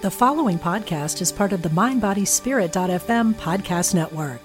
The 0.00 0.12
following 0.12 0.60
podcast 0.60 1.20
is 1.20 1.32
part 1.32 1.52
of 1.52 1.62
the 1.62 1.70
MindBodySpirit.fm 1.70 3.34
podcast 3.34 3.96
network. 3.96 4.44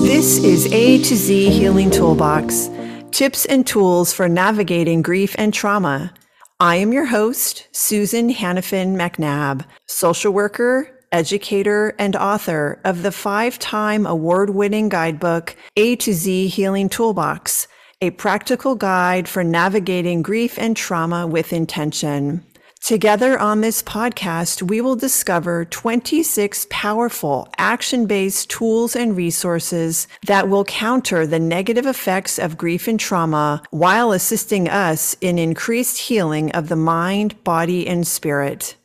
This 0.00 0.38
is 0.38 0.72
A 0.72 0.98
to 0.98 1.16
Z 1.16 1.50
Healing 1.50 1.90
Toolbox 1.90 2.70
tips 3.10 3.46
and 3.46 3.66
tools 3.66 4.12
for 4.12 4.28
navigating 4.28 5.02
grief 5.02 5.34
and 5.38 5.52
trauma. 5.52 6.14
I 6.60 6.76
am 6.76 6.92
your 6.92 7.06
host, 7.06 7.66
Susan 7.72 8.32
Hannifin-MacNab, 8.32 9.64
social 9.88 10.32
worker, 10.32 10.93
educator, 11.14 11.94
and 11.96 12.16
author 12.16 12.80
of 12.84 13.02
the 13.02 13.12
five 13.12 13.56
time 13.58 14.04
award 14.04 14.50
winning 14.50 14.88
guidebook, 14.88 15.54
A 15.76 15.94
to 15.96 16.12
Z 16.12 16.48
Healing 16.48 16.88
Toolbox, 16.88 17.68
a 18.00 18.10
practical 18.10 18.74
guide 18.74 19.28
for 19.28 19.44
navigating 19.44 20.22
grief 20.22 20.58
and 20.58 20.76
trauma 20.76 21.24
with 21.26 21.52
intention. 21.52 22.44
Together 22.80 23.38
on 23.38 23.60
this 23.60 23.80
podcast, 23.82 24.60
we 24.60 24.80
will 24.80 24.96
discover 24.96 25.64
26 25.64 26.66
powerful 26.68 27.48
action 27.56 28.04
based 28.06 28.50
tools 28.50 28.94
and 28.94 29.16
resources 29.16 30.06
that 30.26 30.50
will 30.50 30.64
counter 30.64 31.26
the 31.26 31.38
negative 31.38 31.86
effects 31.86 32.38
of 32.38 32.58
grief 32.58 32.86
and 32.88 33.00
trauma 33.00 33.62
while 33.70 34.12
assisting 34.12 34.68
us 34.68 35.16
in 35.22 35.38
increased 35.38 35.96
healing 35.96 36.50
of 36.52 36.68
the 36.68 36.76
mind, 36.76 37.42
body, 37.44 37.86
and 37.86 38.06
spirit. 38.06 38.76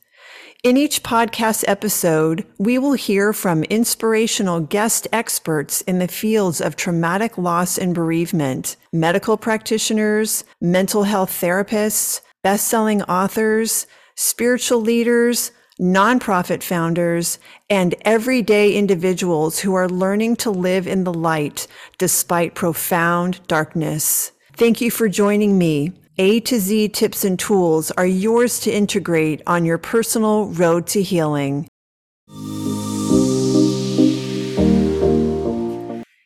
In 0.61 0.75
each 0.75 1.03
podcast 1.03 1.63
episode, 1.69 2.45
we 2.57 2.77
will 2.77 2.91
hear 2.91 3.31
from 3.31 3.63
inspirational 3.63 4.59
guest 4.59 5.07
experts 5.13 5.79
in 5.83 5.99
the 5.99 6.07
fields 6.09 6.59
of 6.59 6.75
traumatic 6.75 7.37
loss 7.37 7.77
and 7.77 7.95
bereavement, 7.95 8.75
medical 8.91 9.37
practitioners, 9.37 10.43
mental 10.59 11.03
health 11.03 11.31
therapists, 11.31 12.19
best-selling 12.43 13.01
authors, 13.03 13.87
spiritual 14.15 14.81
leaders, 14.81 15.51
nonprofit 15.79 16.61
founders, 16.61 17.39
and 17.69 17.95
everyday 18.01 18.73
individuals 18.73 19.59
who 19.59 19.73
are 19.75 19.87
learning 19.87 20.35
to 20.35 20.51
live 20.51 20.87
in 20.87 21.05
the 21.05 21.13
light 21.13 21.67
despite 21.97 22.53
profound 22.53 23.39
darkness. 23.47 24.33
Thank 24.57 24.81
you 24.81 24.91
for 24.91 25.07
joining 25.07 25.57
me. 25.57 25.93
A 26.21 26.41
to 26.41 26.59
Z 26.59 26.89
tips 26.89 27.23
and 27.23 27.39
tools 27.39 27.91
are 27.91 28.05
yours 28.05 28.59
to 28.59 28.71
integrate 28.71 29.41
on 29.47 29.63
your 29.63 29.77
personal 29.77 30.47
road 30.47 30.85
to 30.87 31.01
healing. 31.01 31.65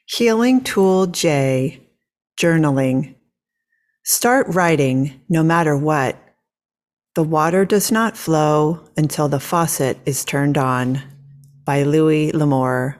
Healing 0.08 0.64
Tool 0.64 1.06
J 1.06 1.80
Journaling. 2.42 3.14
Start 4.04 4.48
writing 4.50 5.22
no 5.30 5.44
matter 5.44 5.78
what. 5.78 6.18
The 7.14 7.22
water 7.22 7.64
does 7.64 7.92
not 7.92 8.18
flow 8.18 8.90
until 8.98 9.28
the 9.28 9.40
faucet 9.40 10.00
is 10.08 10.26
turned 10.26 10.58
on. 10.58 11.04
By 11.66 11.84
Louis 11.84 12.32
L'Amour. 12.32 12.98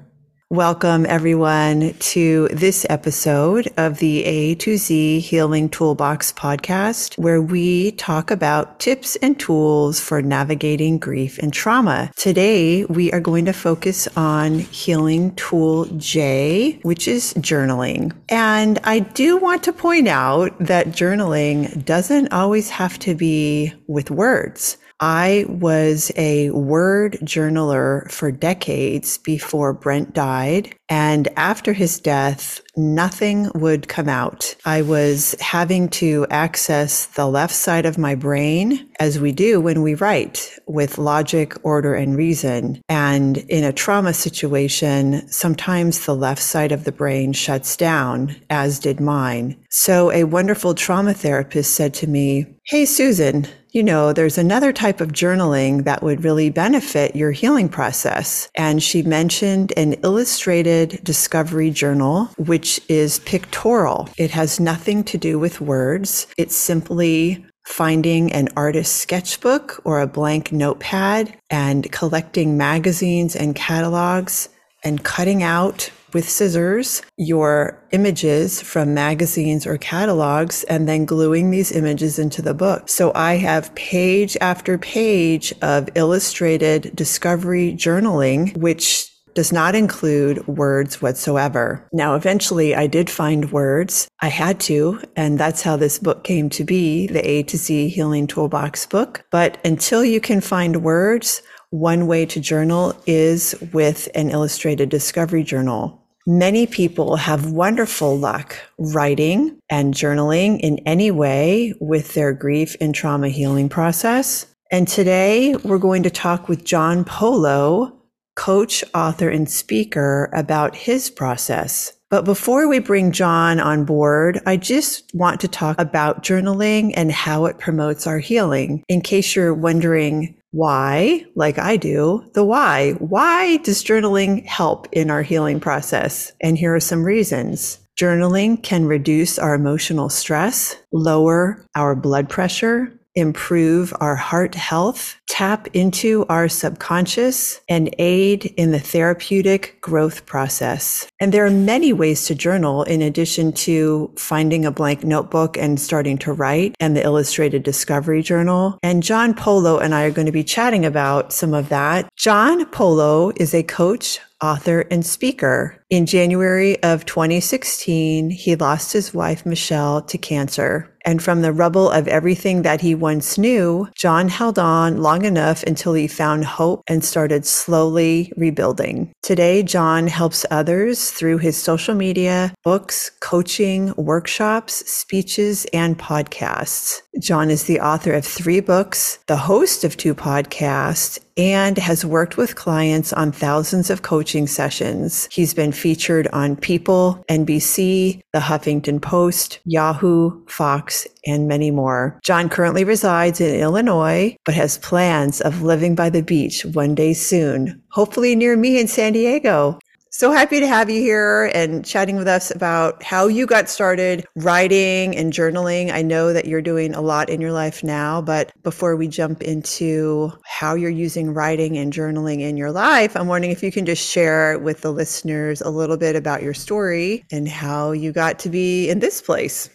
Welcome, 0.54 1.08
everyone, 1.08 1.96
to 1.96 2.48
this 2.50 2.86
episode 2.88 3.74
of 3.76 3.98
the 3.98 4.24
A 4.24 4.54
to 4.54 4.78
Z 4.78 5.20
Healing 5.20 5.68
Toolbox 5.68 6.32
podcast, 6.34 7.18
where 7.18 7.42
we 7.42 7.94
talk 7.94 8.30
about 8.30 8.80
tips 8.80 9.16
and 9.16 9.40
tools 9.40 10.00
for 10.00 10.22
navigating 10.22 11.00
grief 11.00 11.40
and 11.40 11.52
trauma. 11.52 12.12
Today, 12.18 12.86
we 12.86 13.12
are 13.14 13.20
going 13.20 13.46
to 13.46 13.52
focus 13.52 14.08
on 14.16 14.60
healing 14.60 15.34
tool 15.34 15.86
J, 15.98 16.78
which 16.84 17.08
is 17.08 17.34
journaling. 17.40 18.16
And 18.30 18.78
I 18.84 19.00
do 19.00 19.38
want 19.38 19.64
to 19.64 19.74
point 19.74 20.08
out 20.08 20.56
that 20.60 20.90
journaling 20.90 21.84
doesn't 21.84 22.32
always 22.32 22.70
have 22.70 23.00
to 23.00 23.16
be 23.16 23.74
with 23.88 24.12
words. 24.12 24.78
I 25.00 25.46
was 25.48 26.12
a 26.16 26.50
word 26.52 27.18
journaler 27.24 28.10
for 28.12 28.32
decades 28.32 29.18
before 29.18 29.74
Brent 29.74 30.14
died. 30.14 30.76
And 30.90 31.28
after 31.36 31.74
his 31.74 32.00
death, 32.00 32.62
nothing 32.78 33.50
would 33.56 33.88
come 33.88 34.08
out. 34.08 34.56
I 34.66 34.82
was 34.84 35.36
having 35.40 35.90
to 35.90 36.28
access 36.30 37.08
the 37.08 37.26
left 37.26 37.54
side 37.56 37.86
of 37.86 37.98
my 37.98 38.16
brain, 38.16 38.90
as 39.00 39.20
we 39.20 39.32
do 39.32 39.60
when 39.60 39.82
we 39.82 39.96
write, 39.96 40.52
with 40.68 40.98
logic, 40.98 41.56
order, 41.64 41.96
and 41.96 42.16
reason. 42.16 42.82
And 42.90 43.38
in 43.38 43.64
a 43.64 43.74
trauma 43.74 44.14
situation, 44.14 45.28
sometimes 45.30 46.06
the 46.06 46.16
left 46.16 46.42
side 46.42 46.72
of 46.72 46.84
the 46.84 46.92
brain 46.92 47.34
shuts 47.34 47.76
down, 47.76 48.36
as 48.50 48.80
did 48.80 49.00
mine. 49.00 49.58
So 49.70 50.12
a 50.12 50.26
wonderful 50.26 50.76
trauma 50.76 51.14
therapist 51.14 51.74
said 51.74 51.94
to 51.96 52.08
me, 52.08 52.46
Hey, 52.66 52.86
Susan, 52.86 53.48
you 53.74 53.82
know, 53.82 54.14
there's 54.14 54.38
another 54.38 54.72
type 54.72 55.02
of 55.02 55.12
journaling 55.12 55.84
that 55.84 56.04
would 56.04 56.24
really 56.24 56.52
benefit 56.52 57.16
your 57.16 57.32
healing 57.32 57.68
process. 57.68 58.48
And 58.54 58.82
she 58.82 59.02
mentioned 59.02 59.74
an 59.76 59.94
illustrated 60.04 61.04
discovery 61.04 61.72
journal, 61.72 62.26
which 62.38 62.80
is 62.88 63.20
pictorial. 63.20 64.08
It 64.16 64.30
has 64.30 64.60
nothing 64.60 65.04
to 65.06 65.18
do 65.18 65.40
with 65.40 65.60
words. 65.60 66.28
It's 66.38 66.56
simply 66.56 67.44
finding 67.66 68.32
an 68.32 68.50
artist's 68.56 68.96
sketchbook 68.96 69.82
or 69.86 70.02
a 70.02 70.08
blank 70.08 70.52
notepad 70.52 71.36
and 71.50 71.92
collecting 71.92 72.58
magazines 72.58 73.36
and 73.36 73.56
catalogs 73.56 74.50
and 74.84 75.04
cutting 75.04 75.42
out 75.42 75.90
with 76.14 76.30
scissors 76.30 77.02
your 77.18 77.82
images 77.92 78.62
from 78.62 78.94
magazines 78.94 79.66
or 79.66 79.78
catalogs 79.78 80.64
and 80.66 80.88
then 80.88 81.06
gluing 81.06 81.52
these 81.52 81.72
images 81.72 82.20
into 82.20 82.42
the 82.42 82.54
book. 82.54 82.90
So 82.90 83.12
I 83.16 83.36
have 83.38 83.74
page 83.76 84.38
after 84.42 84.78
page 84.78 85.54
of 85.62 85.90
illustrated 85.96 86.96
discovery 86.96 87.74
journaling, 87.74 88.56
which 88.58 89.10
does 89.34 89.52
not 89.52 89.76
include 89.76 90.46
words 90.48 91.02
whatsoever. 91.02 91.88
Now, 91.92 92.16
eventually 92.16 92.76
I 92.76 92.88
did 92.88 93.10
find 93.10 93.52
words. 93.52 94.08
I 94.22 94.28
had 94.28 94.60
to, 94.62 95.02
and 95.16 95.40
that's 95.40 95.64
how 95.64 95.76
this 95.76 96.00
book 96.00 96.24
came 96.24 96.50
to 96.52 96.64
be, 96.64 97.08
the 97.08 97.28
A 97.28 97.44
to 97.44 97.58
Z 97.58 97.90
Healing 97.90 98.28
Toolbox 98.28 98.86
book. 98.86 99.24
But 99.32 99.58
until 99.66 100.06
you 100.06 100.22
can 100.22 100.42
find 100.42 100.84
words, 100.84 101.42
one 101.72 102.06
way 102.06 102.26
to 102.28 102.40
journal 102.40 102.96
is 103.08 103.56
with 103.74 104.08
an 104.14 104.30
illustrated 104.30 104.90
discovery 104.90 105.44
journal. 105.44 106.03
Many 106.26 106.68
people 106.68 107.18
have 107.18 107.52
wonderful 107.52 108.18
luck 108.18 108.56
writing 108.78 109.60
and 109.70 109.94
journaling 109.94 110.58
in 110.62 110.80
any 110.86 111.12
way 111.12 111.74
with 111.82 112.14
their 112.14 112.32
grief 112.32 112.78
and 112.80 112.96
trauma 112.96 113.28
healing 113.28 113.68
process. 113.68 114.46
And 114.72 114.88
today 114.88 115.54
we're 115.66 115.80
going 115.80 116.04
to 116.04 116.10
talk 116.10 116.48
with 116.48 116.64
John 116.64 117.04
Polo, 117.04 118.00
coach, 118.38 118.86
author, 118.96 119.28
and 119.28 119.50
speaker 119.50 120.30
about 120.34 120.78
his 120.78 121.10
process. 121.10 121.92
But 122.10 122.24
before 122.24 122.70
we 122.70 122.80
bring 122.80 123.12
John 123.12 123.60
on 123.60 123.84
board, 123.84 124.40
I 124.46 124.56
just 124.56 125.14
want 125.14 125.42
to 125.42 125.50
talk 125.50 125.78
about 125.78 126.24
journaling 126.24 126.94
and 126.96 127.12
how 127.12 127.48
it 127.48 127.58
promotes 127.58 128.08
our 128.08 128.20
healing. 128.20 128.82
In 128.88 129.02
case 129.02 129.36
you're 129.36 129.54
wondering, 129.54 130.38
why, 130.54 131.26
like 131.34 131.58
I 131.58 131.78
do, 131.78 132.24
the 132.34 132.44
why. 132.44 132.92
Why 132.94 133.58
does 133.58 133.84
journaling 133.84 134.46
help 134.46 134.88
in 134.92 135.10
our 135.10 135.24
healing 135.24 135.60
process? 135.60 136.32
And 136.42 136.60
here 136.60 136.76
are 136.76 136.80
some 136.80 137.04
reasons. 137.04 137.80
Journaling 138.00 138.62
can 138.62 138.86
reduce 138.86 139.40
our 139.40 139.56
emotional 139.56 140.10
stress, 140.10 140.76
lower 140.92 141.66
our 141.76 141.96
blood 141.96 142.30
pressure, 142.30 142.94
improve 143.16 143.94
our 144.00 144.16
heart 144.16 144.56
health, 144.56 145.16
tap 145.28 145.68
into 145.74 146.26
our 146.30 146.50
subconscious, 146.50 147.62
and 147.70 147.94
aid 148.00 148.46
in 148.58 148.72
the 148.72 148.80
therapeutic 148.80 149.80
growth 149.82 150.26
process. 150.26 151.08
And 151.20 151.34
there 151.34 151.46
are 151.46 151.52
many 151.52 151.94
ways 151.94 152.26
to 152.28 152.36
journal 152.36 152.84
in 152.84 153.02
addition 153.02 153.54
to 153.54 154.12
finding 154.18 154.66
a 154.66 154.72
blank 154.72 155.04
notebook 155.04 155.58
and 155.58 155.80
starting 155.80 156.18
to 156.20 156.34
write 156.34 156.76
and 156.80 156.96
the 156.96 157.04
illustrated 157.04 157.64
discovery 157.64 158.22
journal. 158.22 158.80
And 158.84 159.04
John 159.04 159.34
Polo 159.34 159.80
and 159.80 159.94
I 159.94 160.04
are 160.04 160.12
going 160.12 160.26
to 160.26 160.32
be 160.32 160.44
chatting 160.44 160.86
about 160.86 161.34
some 161.34 161.54
of 161.54 161.70
that. 161.70 162.10
John 162.16 162.66
Polo 162.66 163.32
is 163.38 163.54
a 163.54 163.64
coach, 163.64 164.20
author, 164.42 164.82
and 164.92 165.06
speaker. 165.06 165.80
In 165.90 166.06
January 166.06 166.82
of 166.84 167.06
2016, 167.06 168.30
he 168.30 168.56
lost 168.56 168.92
his 168.92 169.14
wife, 169.14 169.46
Michelle, 169.46 170.02
to 170.02 170.18
cancer. 170.18 170.93
And 171.06 171.22
from 171.22 171.42
the 171.42 171.52
rubble 171.52 171.90
of 171.90 172.08
everything 172.08 172.62
that 172.62 172.82
he 172.82 172.96
once 172.96 173.38
knew, 173.38 173.90
John 173.96 174.30
held 174.30 174.58
on 174.58 175.02
long 175.02 175.26
enough 175.26 175.64
until 175.64 175.94
he 175.94 176.08
found 176.08 176.46
hope 176.46 176.84
and 176.88 177.04
started 177.04 177.46
slowly 177.46 178.32
rebuilding. 178.38 179.12
Today, 179.22 179.64
John 179.64 180.08
helps 180.08 180.46
others 180.50 181.12
through 181.12 181.40
his 181.40 181.58
social 181.58 181.96
media, 181.96 182.54
books, 182.64 183.12
coaching, 183.20 183.94
workshops, 183.98 184.90
speeches, 184.90 185.66
and 185.74 185.98
podcasts. 185.98 187.02
John 187.20 187.50
is 187.50 187.64
the 187.64 187.80
author 187.80 188.14
of 188.14 188.26
three 188.26 188.60
books, 188.60 189.20
the 189.28 189.38
host 189.38 189.84
of 189.84 189.98
two 189.98 190.16
podcasts, 190.16 191.20
and 191.38 191.78
has 191.78 192.06
worked 192.06 192.38
with 192.38 192.56
clients 192.56 193.14
on 193.14 193.32
thousands 193.32 193.90
of 193.90 194.02
coaching 194.02 194.48
sessions. 194.48 195.28
He's 195.32 195.54
been 195.54 195.72
featured 195.72 196.28
on 196.28 196.56
People, 196.56 197.24
NBC, 197.30 198.22
The 198.32 198.40
Huffington 198.40 199.02
Post, 199.02 199.60
Yahoo, 199.66 200.46
Fox, 200.48 201.08
and 201.26 201.48
many 201.48 201.72
more. 201.72 202.20
John 202.24 202.50
currently 202.50 202.84
resides 202.84 203.42
in 203.42 203.60
Illinois, 203.60 204.36
but 204.46 204.56
has 204.56 204.78
plans 204.78 205.42
of 205.42 205.62
living 205.62 205.96
by 205.96 206.10
the 206.10 206.24
beach 206.24 206.66
one 206.66 206.96
day 206.96 207.14
soon, 207.14 207.82
hopefully 207.92 208.36
near 208.36 208.56
me 208.56 208.80
in 208.80 208.88
San 208.88 209.14
Diego. 209.14 209.80
So 210.16 210.32
happy 210.32 210.60
to 210.60 210.68
have 210.68 210.92
you 210.92 211.02
here 211.02 211.46
and 211.56 211.84
chatting 211.84 212.18
with 212.18 212.28
us 212.28 212.54
about 212.54 213.02
how 213.02 213.26
you 213.26 213.48
got 213.48 213.68
started 213.68 214.24
writing 214.36 215.18
and 215.18 215.34
journaling. 215.34 215.92
I 215.92 216.04
know 216.04 216.34
that 216.34 216.46
you're 216.46 216.62
doing 216.62 216.94
a 216.94 217.02
lot 217.02 217.32
in 217.32 217.42
your 217.42 217.52
life 217.52 217.84
now, 217.84 218.22
but 218.22 218.54
before 218.62 218.96
we 218.96 219.08
jump 219.08 219.42
into 219.42 220.32
how 220.46 220.76
you're 220.76 220.92
using 220.92 221.34
writing 221.34 221.80
and 221.80 221.92
journaling 221.92 222.42
in 222.42 222.58
your 222.58 222.72
life, 222.72 223.18
I'm 223.18 223.28
wondering 223.28 223.52
if 223.52 223.64
you 223.64 223.72
can 223.72 223.88
just 223.88 224.08
share 224.08 224.60
with 224.60 224.82
the 224.82 224.94
listeners 224.94 225.62
a 225.62 225.72
little 225.72 225.98
bit 225.98 226.16
about 226.16 226.44
your 226.44 226.54
story 226.54 227.26
and 227.32 227.48
how 227.48 227.92
you 227.92 228.12
got 228.12 228.38
to 228.40 228.50
be 228.50 228.92
in 228.92 229.00
this 229.00 229.20
place. 229.20 229.68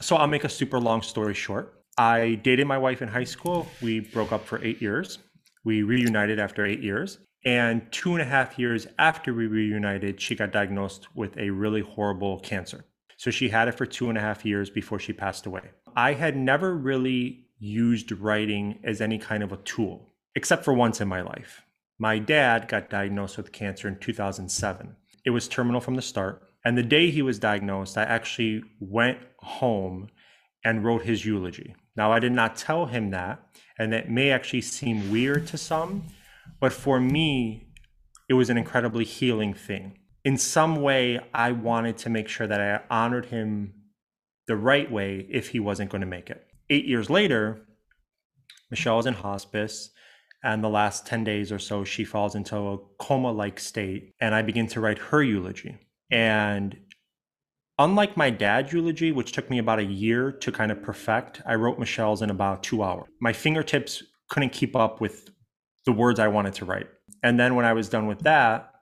So 0.00 0.16
I'll 0.16 0.26
make 0.26 0.42
a 0.42 0.48
super 0.48 0.80
long 0.80 1.00
story 1.00 1.34
short. 1.34 1.84
I 1.96 2.40
dated 2.42 2.66
my 2.66 2.76
wife 2.76 3.02
in 3.02 3.08
high 3.08 3.22
school. 3.22 3.68
We 3.80 4.00
broke 4.00 4.32
up 4.32 4.44
for 4.46 4.60
eight 4.64 4.82
years. 4.82 5.20
We 5.62 5.84
reunited 5.84 6.40
after 6.40 6.66
eight 6.66 6.80
years. 6.82 7.18
And 7.46 7.90
two 7.92 8.12
and 8.12 8.20
a 8.20 8.24
half 8.24 8.58
years 8.58 8.88
after 8.98 9.32
we 9.32 9.46
reunited, 9.46 10.20
she 10.20 10.34
got 10.34 10.50
diagnosed 10.50 11.06
with 11.14 11.38
a 11.38 11.50
really 11.50 11.80
horrible 11.80 12.40
cancer. 12.40 12.84
So 13.18 13.30
she 13.30 13.48
had 13.48 13.68
it 13.68 13.76
for 13.76 13.86
two 13.86 14.08
and 14.08 14.18
a 14.18 14.20
half 14.20 14.44
years 14.44 14.68
before 14.68 14.98
she 14.98 15.12
passed 15.12 15.46
away. 15.46 15.62
I 15.94 16.14
had 16.14 16.36
never 16.36 16.76
really 16.76 17.46
used 17.60 18.10
writing 18.10 18.80
as 18.82 19.00
any 19.00 19.18
kind 19.18 19.44
of 19.44 19.52
a 19.52 19.58
tool, 19.58 20.12
except 20.34 20.64
for 20.64 20.74
once 20.74 21.00
in 21.00 21.06
my 21.06 21.22
life. 21.22 21.62
My 22.00 22.18
dad 22.18 22.66
got 22.66 22.90
diagnosed 22.90 23.36
with 23.36 23.52
cancer 23.52 23.86
in 23.86 24.00
2007. 24.00 24.96
It 25.24 25.30
was 25.30 25.46
terminal 25.46 25.80
from 25.80 25.94
the 25.94 26.02
start. 26.02 26.42
And 26.64 26.76
the 26.76 26.82
day 26.82 27.10
he 27.10 27.22
was 27.22 27.38
diagnosed, 27.38 27.96
I 27.96 28.02
actually 28.02 28.64
went 28.80 29.18
home 29.38 30.08
and 30.64 30.84
wrote 30.84 31.04
his 31.04 31.24
eulogy. 31.24 31.76
Now, 31.96 32.10
I 32.10 32.18
did 32.18 32.32
not 32.32 32.56
tell 32.56 32.86
him 32.86 33.12
that, 33.12 33.40
and 33.78 33.92
that 33.92 34.10
may 34.10 34.32
actually 34.32 34.62
seem 34.62 35.12
weird 35.12 35.46
to 35.46 35.56
some, 35.56 36.02
but 36.60 36.72
for 36.72 37.00
me, 37.00 37.68
it 38.28 38.34
was 38.34 38.50
an 38.50 38.58
incredibly 38.58 39.04
healing 39.04 39.54
thing. 39.54 39.98
In 40.24 40.36
some 40.36 40.76
way, 40.82 41.20
I 41.32 41.52
wanted 41.52 41.98
to 41.98 42.10
make 42.10 42.28
sure 42.28 42.46
that 42.46 42.60
I 42.60 42.80
honored 42.90 43.26
him 43.26 43.74
the 44.46 44.56
right 44.56 44.90
way 44.90 45.26
if 45.30 45.48
he 45.48 45.60
wasn't 45.60 45.90
going 45.90 46.00
to 46.00 46.06
make 46.06 46.30
it. 46.30 46.44
Eight 46.70 46.86
years 46.86 47.08
later, 47.08 47.66
Michelle 48.70 48.96
was 48.96 49.06
in 49.06 49.14
hospice. 49.14 49.90
And 50.42 50.62
the 50.62 50.68
last 50.68 51.06
10 51.06 51.24
days 51.24 51.50
or 51.50 51.58
so, 51.58 51.82
she 51.82 52.04
falls 52.04 52.34
into 52.34 52.56
a 52.56 52.78
coma 52.98 53.32
like 53.32 53.58
state. 53.58 54.14
And 54.20 54.34
I 54.34 54.42
begin 54.42 54.66
to 54.68 54.80
write 54.80 54.98
her 54.98 55.22
eulogy. 55.22 55.76
And 56.10 56.76
unlike 57.78 58.16
my 58.16 58.30
dad's 58.30 58.72
eulogy, 58.72 59.12
which 59.12 59.32
took 59.32 59.50
me 59.50 59.58
about 59.58 59.80
a 59.80 59.84
year 59.84 60.30
to 60.30 60.52
kind 60.52 60.70
of 60.70 60.82
perfect, 60.82 61.42
I 61.46 61.54
wrote 61.54 61.78
Michelle's 61.78 62.22
in 62.22 62.30
about 62.30 62.62
two 62.62 62.82
hours. 62.82 63.08
My 63.20 63.32
fingertips 63.32 64.02
couldn't 64.28 64.52
keep 64.52 64.76
up 64.76 65.00
with 65.00 65.30
the 65.86 65.92
words 65.92 66.20
I 66.20 66.28
wanted 66.28 66.52
to 66.54 66.64
write. 66.64 66.88
And 67.22 67.40
then 67.40 67.54
when 67.54 67.64
I 67.64 67.72
was 67.72 67.88
done 67.88 68.06
with 68.06 68.20
that, 68.20 68.72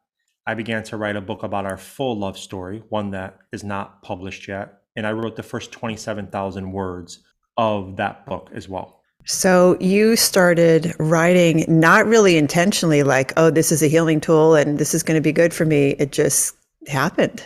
I 0.46 0.54
began 0.54 0.82
to 0.84 0.96
write 0.96 1.16
a 1.16 1.20
book 1.20 1.42
about 1.42 1.64
our 1.64 1.76
full 1.76 2.18
love 2.18 2.36
story, 2.36 2.82
one 2.88 3.10
that 3.10 3.38
is 3.52 3.62
not 3.62 4.02
published 4.02 4.48
yet. 4.48 4.80
And 4.96 5.06
I 5.06 5.12
wrote 5.12 5.36
the 5.36 5.42
first 5.42 5.72
27,000 5.72 6.72
words 6.72 7.20
of 7.56 7.96
that 7.96 8.26
book 8.26 8.50
as 8.54 8.68
well. 8.68 9.00
So 9.26 9.78
you 9.80 10.16
started 10.16 10.94
writing 10.98 11.64
not 11.66 12.06
really 12.06 12.36
intentionally, 12.36 13.02
like, 13.02 13.32
oh, 13.38 13.50
this 13.50 13.72
is 13.72 13.82
a 13.82 13.88
healing 13.88 14.20
tool 14.20 14.54
and 14.54 14.78
this 14.78 14.92
is 14.92 15.02
going 15.02 15.16
to 15.16 15.22
be 15.22 15.32
good 15.32 15.54
for 15.54 15.64
me. 15.64 15.90
It 15.98 16.12
just 16.12 16.56
happened. 16.88 17.42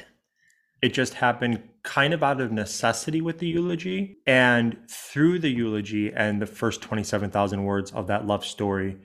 It 0.83 0.93
just 0.93 1.15
happened 1.15 1.63
kind 1.85 2.13
of 2.13 2.23
out 2.23 2.41
of 2.41 2.51
necessity 2.51 3.21
with 3.21 3.39
the 3.39 3.47
eulogy. 3.47 4.19
And 4.27 4.77
through 4.91 5.39
the 5.39 5.51
eulogy 5.51 6.13
and 6.13 6.43
the 6.43 6.47
first 6.47 6.83
27,000 6.83 7.63
words 7.63 7.93
of 7.93 8.09
that 8.09 8.27
love 8.27 8.45
story, 8.45 8.99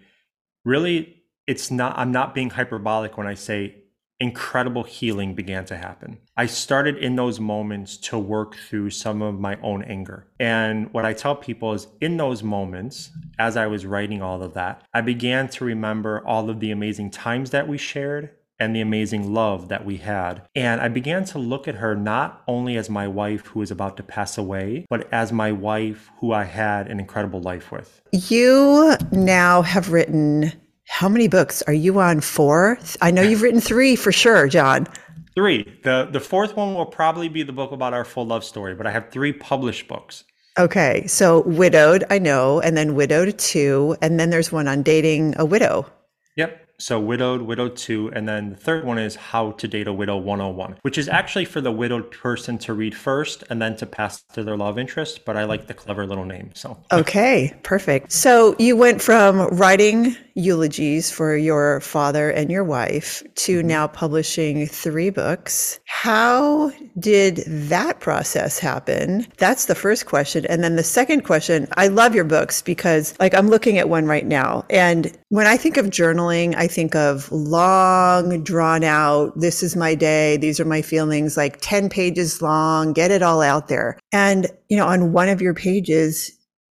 really 0.65 1.23
it's 1.47 1.69
not 1.71 1.97
i'm 1.97 2.11
not 2.11 2.33
being 2.33 2.49
hyperbolic 2.49 3.17
when 3.17 3.27
i 3.27 3.33
say 3.33 3.75
incredible 4.23 4.83
healing 4.83 5.35
began 5.35 5.65
to 5.65 5.75
happen. 5.75 6.17
I 6.37 6.45
started 6.45 6.97
in 6.97 7.17
those 7.17 7.41
moments 7.41 7.97
to 7.97 8.17
work 8.17 8.55
through 8.55 8.91
some 8.91 9.21
of 9.21 9.37
my 9.37 9.57
own 9.61 9.83
anger. 9.83 10.27
And 10.39 10.91
what 10.93 11.05
i 11.05 11.13
tell 11.13 11.35
people 11.35 11.73
is 11.73 11.87
in 11.99 12.17
those 12.17 12.41
moments 12.41 13.11
as 13.37 13.57
i 13.57 13.67
was 13.67 13.85
writing 13.85 14.21
all 14.21 14.41
of 14.41 14.53
that 14.53 14.83
i 14.93 15.01
began 15.01 15.47
to 15.49 15.65
remember 15.65 16.25
all 16.25 16.49
of 16.49 16.59
the 16.59 16.71
amazing 16.71 17.09
times 17.11 17.49
that 17.49 17.67
we 17.67 17.77
shared 17.77 18.29
and 18.59 18.75
the 18.75 18.81
amazing 18.81 19.33
love 19.33 19.69
that 19.69 19.85
we 19.85 19.97
had. 19.97 20.43
And 20.55 20.81
I 20.81 20.87
began 20.87 21.25
to 21.25 21.39
look 21.39 21.67
at 21.67 21.75
her 21.75 21.95
not 21.95 22.43
only 22.47 22.77
as 22.77 22.89
my 22.89 23.07
wife 23.07 23.47
who 23.47 23.59
was 23.59 23.71
about 23.71 23.97
to 23.97 24.03
pass 24.03 24.37
away, 24.37 24.85
but 24.89 25.07
as 25.11 25.31
my 25.31 25.51
wife 25.51 26.11
who 26.19 26.33
I 26.33 26.43
had 26.43 26.87
an 26.87 26.99
incredible 26.99 27.41
life 27.41 27.71
with. 27.71 28.01
You 28.11 28.95
now 29.11 29.61
have 29.61 29.91
written 29.91 30.51
how 30.87 31.09
many 31.09 31.27
books? 31.27 31.61
Are 31.63 31.73
you 31.73 31.99
on 31.99 32.19
four? 32.21 32.77
I 33.01 33.11
know 33.11 33.21
you've 33.21 33.41
written 33.41 33.61
three 33.61 33.95
for 33.95 34.11
sure, 34.11 34.47
John. 34.47 34.87
Three. 35.35 35.79
The 35.83 36.07
the 36.11 36.19
fourth 36.19 36.55
one 36.55 36.75
will 36.75 36.85
probably 36.85 37.29
be 37.29 37.41
the 37.41 37.53
book 37.53 37.71
about 37.71 37.93
our 37.93 38.05
full 38.05 38.25
love 38.25 38.43
story, 38.43 38.75
but 38.75 38.85
I 38.85 38.91
have 38.91 39.09
three 39.09 39.33
published 39.33 39.87
books. 39.87 40.23
Okay. 40.59 41.07
So 41.07 41.41
widowed, 41.47 42.03
I 42.11 42.19
know, 42.19 42.59
and 42.59 42.77
then 42.77 42.93
widowed 42.93 43.37
two, 43.39 43.97
and 44.01 44.19
then 44.19 44.29
there's 44.29 44.51
one 44.51 44.67
on 44.67 44.83
dating 44.83 45.33
a 45.37 45.45
widow. 45.45 45.89
Yep. 46.35 46.62
So 46.83 46.99
widowed, 46.99 47.43
widowed 47.43 47.77
two, 47.77 48.11
and 48.13 48.27
then 48.27 48.49
the 48.49 48.57
third 48.57 48.83
one 48.83 48.97
is 48.97 49.15
how 49.15 49.51
to 49.51 49.69
date 49.69 49.87
a 49.87 49.93
widow 49.93 50.17
101, 50.17 50.79
which 50.81 50.97
is 50.97 51.07
actually 51.07 51.45
for 51.45 51.61
the 51.61 51.71
widowed 51.71 52.11
person 52.11 52.57
to 52.57 52.73
read 52.73 52.93
first 52.93 53.41
and 53.49 53.61
then 53.61 53.77
to 53.77 53.85
pass 53.85 54.21
to 54.33 54.43
their 54.43 54.57
love 54.57 54.77
interest. 54.77 55.23
But 55.23 55.37
I 55.37 55.45
like 55.45 55.67
the 55.67 55.73
clever 55.73 56.05
little 56.05 56.25
name. 56.25 56.51
So 56.55 56.77
okay, 56.91 57.55
perfect. 57.63 58.11
So 58.11 58.57
you 58.59 58.75
went 58.75 59.01
from 59.01 59.47
writing 59.55 60.17
eulogies 60.35 61.11
for 61.11 61.35
your 61.35 61.79
father 61.81 62.29
and 62.29 62.51
your 62.51 62.63
wife 62.63 63.23
to 63.35 63.59
mm-hmm. 63.59 63.67
now 63.67 63.87
publishing 63.87 64.65
three 64.67 65.09
books. 65.09 65.79
How 65.85 66.71
did 66.99 67.37
that 67.47 67.99
process 67.99 68.59
happen? 68.59 69.27
That's 69.37 69.65
the 69.65 69.75
first 69.75 70.05
question. 70.05 70.45
And 70.47 70.63
then 70.63 70.75
the 70.75 70.83
second 70.83 71.21
question, 71.21 71.67
I 71.77 71.87
love 71.87 72.15
your 72.15 72.23
books 72.23 72.61
because 72.61 73.13
like 73.19 73.33
I'm 73.33 73.49
looking 73.49 73.77
at 73.77 73.89
one 73.89 74.05
right 74.05 74.25
now. 74.25 74.65
And 74.69 75.15
when 75.29 75.47
I 75.47 75.57
think 75.57 75.77
of 75.77 75.87
journaling, 75.87 76.55
I 76.55 76.67
think 76.67 76.95
of 76.95 77.31
long, 77.31 78.43
drawn 78.43 78.83
out, 78.83 79.39
this 79.39 79.63
is 79.63 79.75
my 79.75 79.95
day, 79.95 80.37
these 80.37 80.59
are 80.59 80.65
my 80.65 80.81
feelings, 80.81 81.37
like 81.37 81.57
10 81.61 81.89
pages 81.89 82.41
long, 82.41 82.93
get 82.93 83.11
it 83.11 83.21
all 83.21 83.41
out 83.41 83.67
there. 83.67 83.97
And, 84.11 84.47
you 84.69 84.77
know, 84.77 84.87
on 84.87 85.13
one 85.13 85.29
of 85.29 85.41
your 85.41 85.53
pages, 85.53 86.31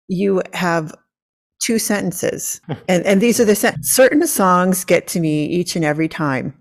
you 0.07 0.41
have 0.53 0.93
two 1.59 1.79
sentences. 1.79 2.61
and, 2.87 3.05
and 3.05 3.21
these 3.21 3.39
are 3.39 3.45
the 3.45 3.55
sen- 3.55 3.83
certain 3.83 4.25
songs 4.27 4.85
get 4.85 5.07
to 5.07 5.19
me 5.19 5.45
each 5.45 5.75
and 5.75 5.85
every 5.85 6.07
time. 6.07 6.53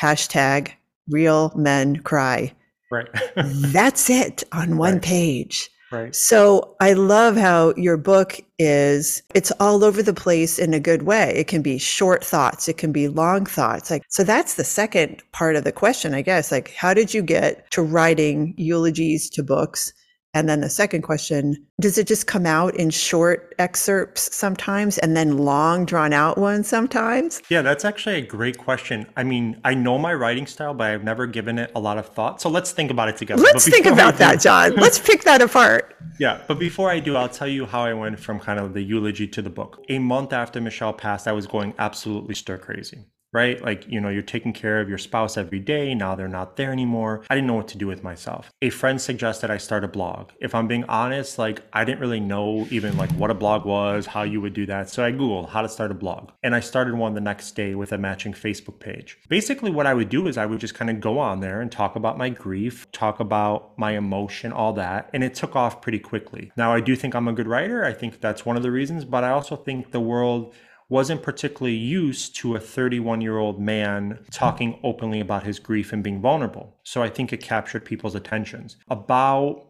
Hashtag 0.00 0.72
real 1.08 1.52
men 1.54 1.96
cry. 1.98 2.52
Right. 2.90 3.08
That's 3.36 4.10
it 4.10 4.44
on 4.52 4.76
one 4.76 4.94
right. 4.94 5.02
page. 5.02 5.70
Right. 5.92 6.14
So 6.14 6.74
I 6.80 6.94
love 6.94 7.36
how 7.36 7.72
your 7.76 7.96
book 7.96 8.40
is 8.58 9.22
it's 9.34 9.52
all 9.60 9.84
over 9.84 10.02
the 10.02 10.12
place 10.12 10.58
in 10.58 10.74
a 10.74 10.80
good 10.80 11.02
way. 11.02 11.32
It 11.36 11.46
can 11.46 11.62
be 11.62 11.78
short 11.78 12.24
thoughts, 12.24 12.68
it 12.68 12.76
can 12.76 12.90
be 12.90 13.06
long 13.06 13.46
thoughts. 13.46 13.90
Like 13.90 14.02
so 14.08 14.24
that's 14.24 14.54
the 14.54 14.64
second 14.64 15.22
part 15.32 15.54
of 15.54 15.62
the 15.62 15.72
question, 15.72 16.12
I 16.12 16.22
guess. 16.22 16.50
Like 16.50 16.74
how 16.74 16.92
did 16.92 17.14
you 17.14 17.22
get 17.22 17.70
to 17.70 17.82
writing 17.82 18.54
eulogies 18.56 19.30
to 19.30 19.44
books? 19.44 19.92
And 20.36 20.50
then 20.50 20.60
the 20.60 20.68
second 20.68 21.00
question, 21.00 21.56
does 21.80 21.96
it 21.96 22.06
just 22.06 22.26
come 22.26 22.44
out 22.44 22.74
in 22.74 22.90
short 22.90 23.54
excerpts 23.58 24.36
sometimes 24.36 24.98
and 24.98 25.16
then 25.16 25.38
long 25.38 25.86
drawn 25.86 26.12
out 26.12 26.36
ones 26.36 26.68
sometimes? 26.68 27.40
Yeah, 27.48 27.62
that's 27.62 27.86
actually 27.86 28.16
a 28.16 28.20
great 28.20 28.58
question. 28.58 29.06
I 29.16 29.24
mean, 29.24 29.58
I 29.64 29.72
know 29.72 29.96
my 29.96 30.12
writing 30.12 30.46
style, 30.46 30.74
but 30.74 30.90
I've 30.90 31.02
never 31.02 31.26
given 31.26 31.58
it 31.58 31.72
a 31.74 31.80
lot 31.80 31.96
of 31.96 32.08
thought. 32.08 32.42
So 32.42 32.50
let's 32.50 32.70
think 32.70 32.90
about 32.90 33.08
it 33.08 33.16
together. 33.16 33.42
Let's 33.42 33.66
think 33.66 33.86
about 33.86 34.18
that, 34.18 34.42
John. 34.42 34.74
let's 34.76 34.98
pick 34.98 35.24
that 35.24 35.40
apart. 35.40 35.96
Yeah, 36.20 36.42
but 36.46 36.58
before 36.58 36.90
I 36.90 37.00
do, 37.00 37.16
I'll 37.16 37.30
tell 37.30 37.48
you 37.48 37.64
how 37.64 37.80
I 37.80 37.94
went 37.94 38.20
from 38.20 38.38
kind 38.38 38.60
of 38.60 38.74
the 38.74 38.82
eulogy 38.82 39.26
to 39.28 39.40
the 39.40 39.48
book. 39.48 39.82
A 39.88 39.98
month 39.98 40.34
after 40.34 40.60
Michelle 40.60 40.92
passed, 40.92 41.26
I 41.26 41.32
was 41.32 41.46
going 41.46 41.72
absolutely 41.78 42.34
stir 42.34 42.58
crazy 42.58 43.06
right? 43.36 43.62
Like, 43.62 43.86
you 43.86 44.00
know, 44.00 44.08
you're 44.08 44.22
taking 44.22 44.54
care 44.54 44.80
of 44.80 44.88
your 44.88 44.96
spouse 44.96 45.36
every 45.36 45.58
day. 45.58 45.94
Now 45.94 46.14
they're 46.14 46.26
not 46.26 46.56
there 46.56 46.72
anymore. 46.72 47.22
I 47.28 47.34
didn't 47.34 47.46
know 47.46 47.54
what 47.60 47.68
to 47.68 47.78
do 47.78 47.86
with 47.86 48.02
myself. 48.02 48.50
A 48.62 48.70
friend 48.70 48.98
suggested 48.98 49.50
I 49.50 49.58
start 49.58 49.84
a 49.84 49.88
blog. 49.88 50.30
If 50.40 50.54
I'm 50.54 50.66
being 50.66 50.84
honest, 50.84 51.38
like, 51.38 51.60
I 51.70 51.84
didn't 51.84 52.00
really 52.00 52.18
know 52.18 52.66
even 52.70 52.96
like 52.96 53.12
what 53.12 53.30
a 53.30 53.34
blog 53.34 53.66
was, 53.66 54.06
how 54.06 54.22
you 54.22 54.40
would 54.40 54.54
do 54.54 54.64
that. 54.66 54.88
So 54.88 55.04
I 55.04 55.12
Googled 55.12 55.50
how 55.50 55.60
to 55.60 55.68
start 55.68 55.90
a 55.90 55.94
blog. 55.94 56.30
And 56.42 56.54
I 56.54 56.60
started 56.60 56.94
one 56.94 57.12
the 57.12 57.20
next 57.20 57.54
day 57.54 57.74
with 57.74 57.92
a 57.92 57.98
matching 57.98 58.32
Facebook 58.32 58.80
page. 58.80 59.18
Basically, 59.28 59.70
what 59.70 59.86
I 59.86 59.92
would 59.92 60.08
do 60.08 60.26
is 60.26 60.38
I 60.38 60.46
would 60.46 60.60
just 60.60 60.74
kind 60.74 60.90
of 60.90 61.00
go 61.00 61.18
on 61.18 61.40
there 61.40 61.60
and 61.60 61.70
talk 61.70 61.94
about 61.94 62.16
my 62.16 62.30
grief, 62.30 62.90
talk 62.92 63.20
about 63.20 63.78
my 63.78 63.92
emotion, 63.98 64.50
all 64.50 64.72
that. 64.72 65.10
And 65.12 65.22
it 65.22 65.34
took 65.34 65.54
off 65.54 65.82
pretty 65.82 65.98
quickly. 65.98 66.52
Now, 66.56 66.72
I 66.72 66.80
do 66.80 66.96
think 66.96 67.14
I'm 67.14 67.28
a 67.28 67.34
good 67.34 67.48
writer. 67.48 67.84
I 67.84 67.92
think 67.92 68.22
that's 68.22 68.46
one 68.46 68.56
of 68.56 68.62
the 68.62 68.70
reasons, 68.70 69.04
but 69.04 69.24
I 69.24 69.30
also 69.30 69.56
think 69.56 69.90
the 69.90 70.00
world 70.00 70.54
wasn't 70.88 71.22
particularly 71.22 71.76
used 71.76 72.36
to 72.36 72.54
a 72.54 72.60
31 72.60 73.20
year 73.20 73.38
old 73.38 73.60
man 73.60 74.20
talking 74.30 74.78
openly 74.84 75.20
about 75.20 75.44
his 75.44 75.58
grief 75.58 75.92
and 75.92 76.02
being 76.02 76.20
vulnerable. 76.20 76.76
So 76.84 77.02
I 77.02 77.08
think 77.08 77.32
it 77.32 77.38
captured 77.38 77.84
people's 77.84 78.14
attentions. 78.14 78.76
About, 78.88 79.66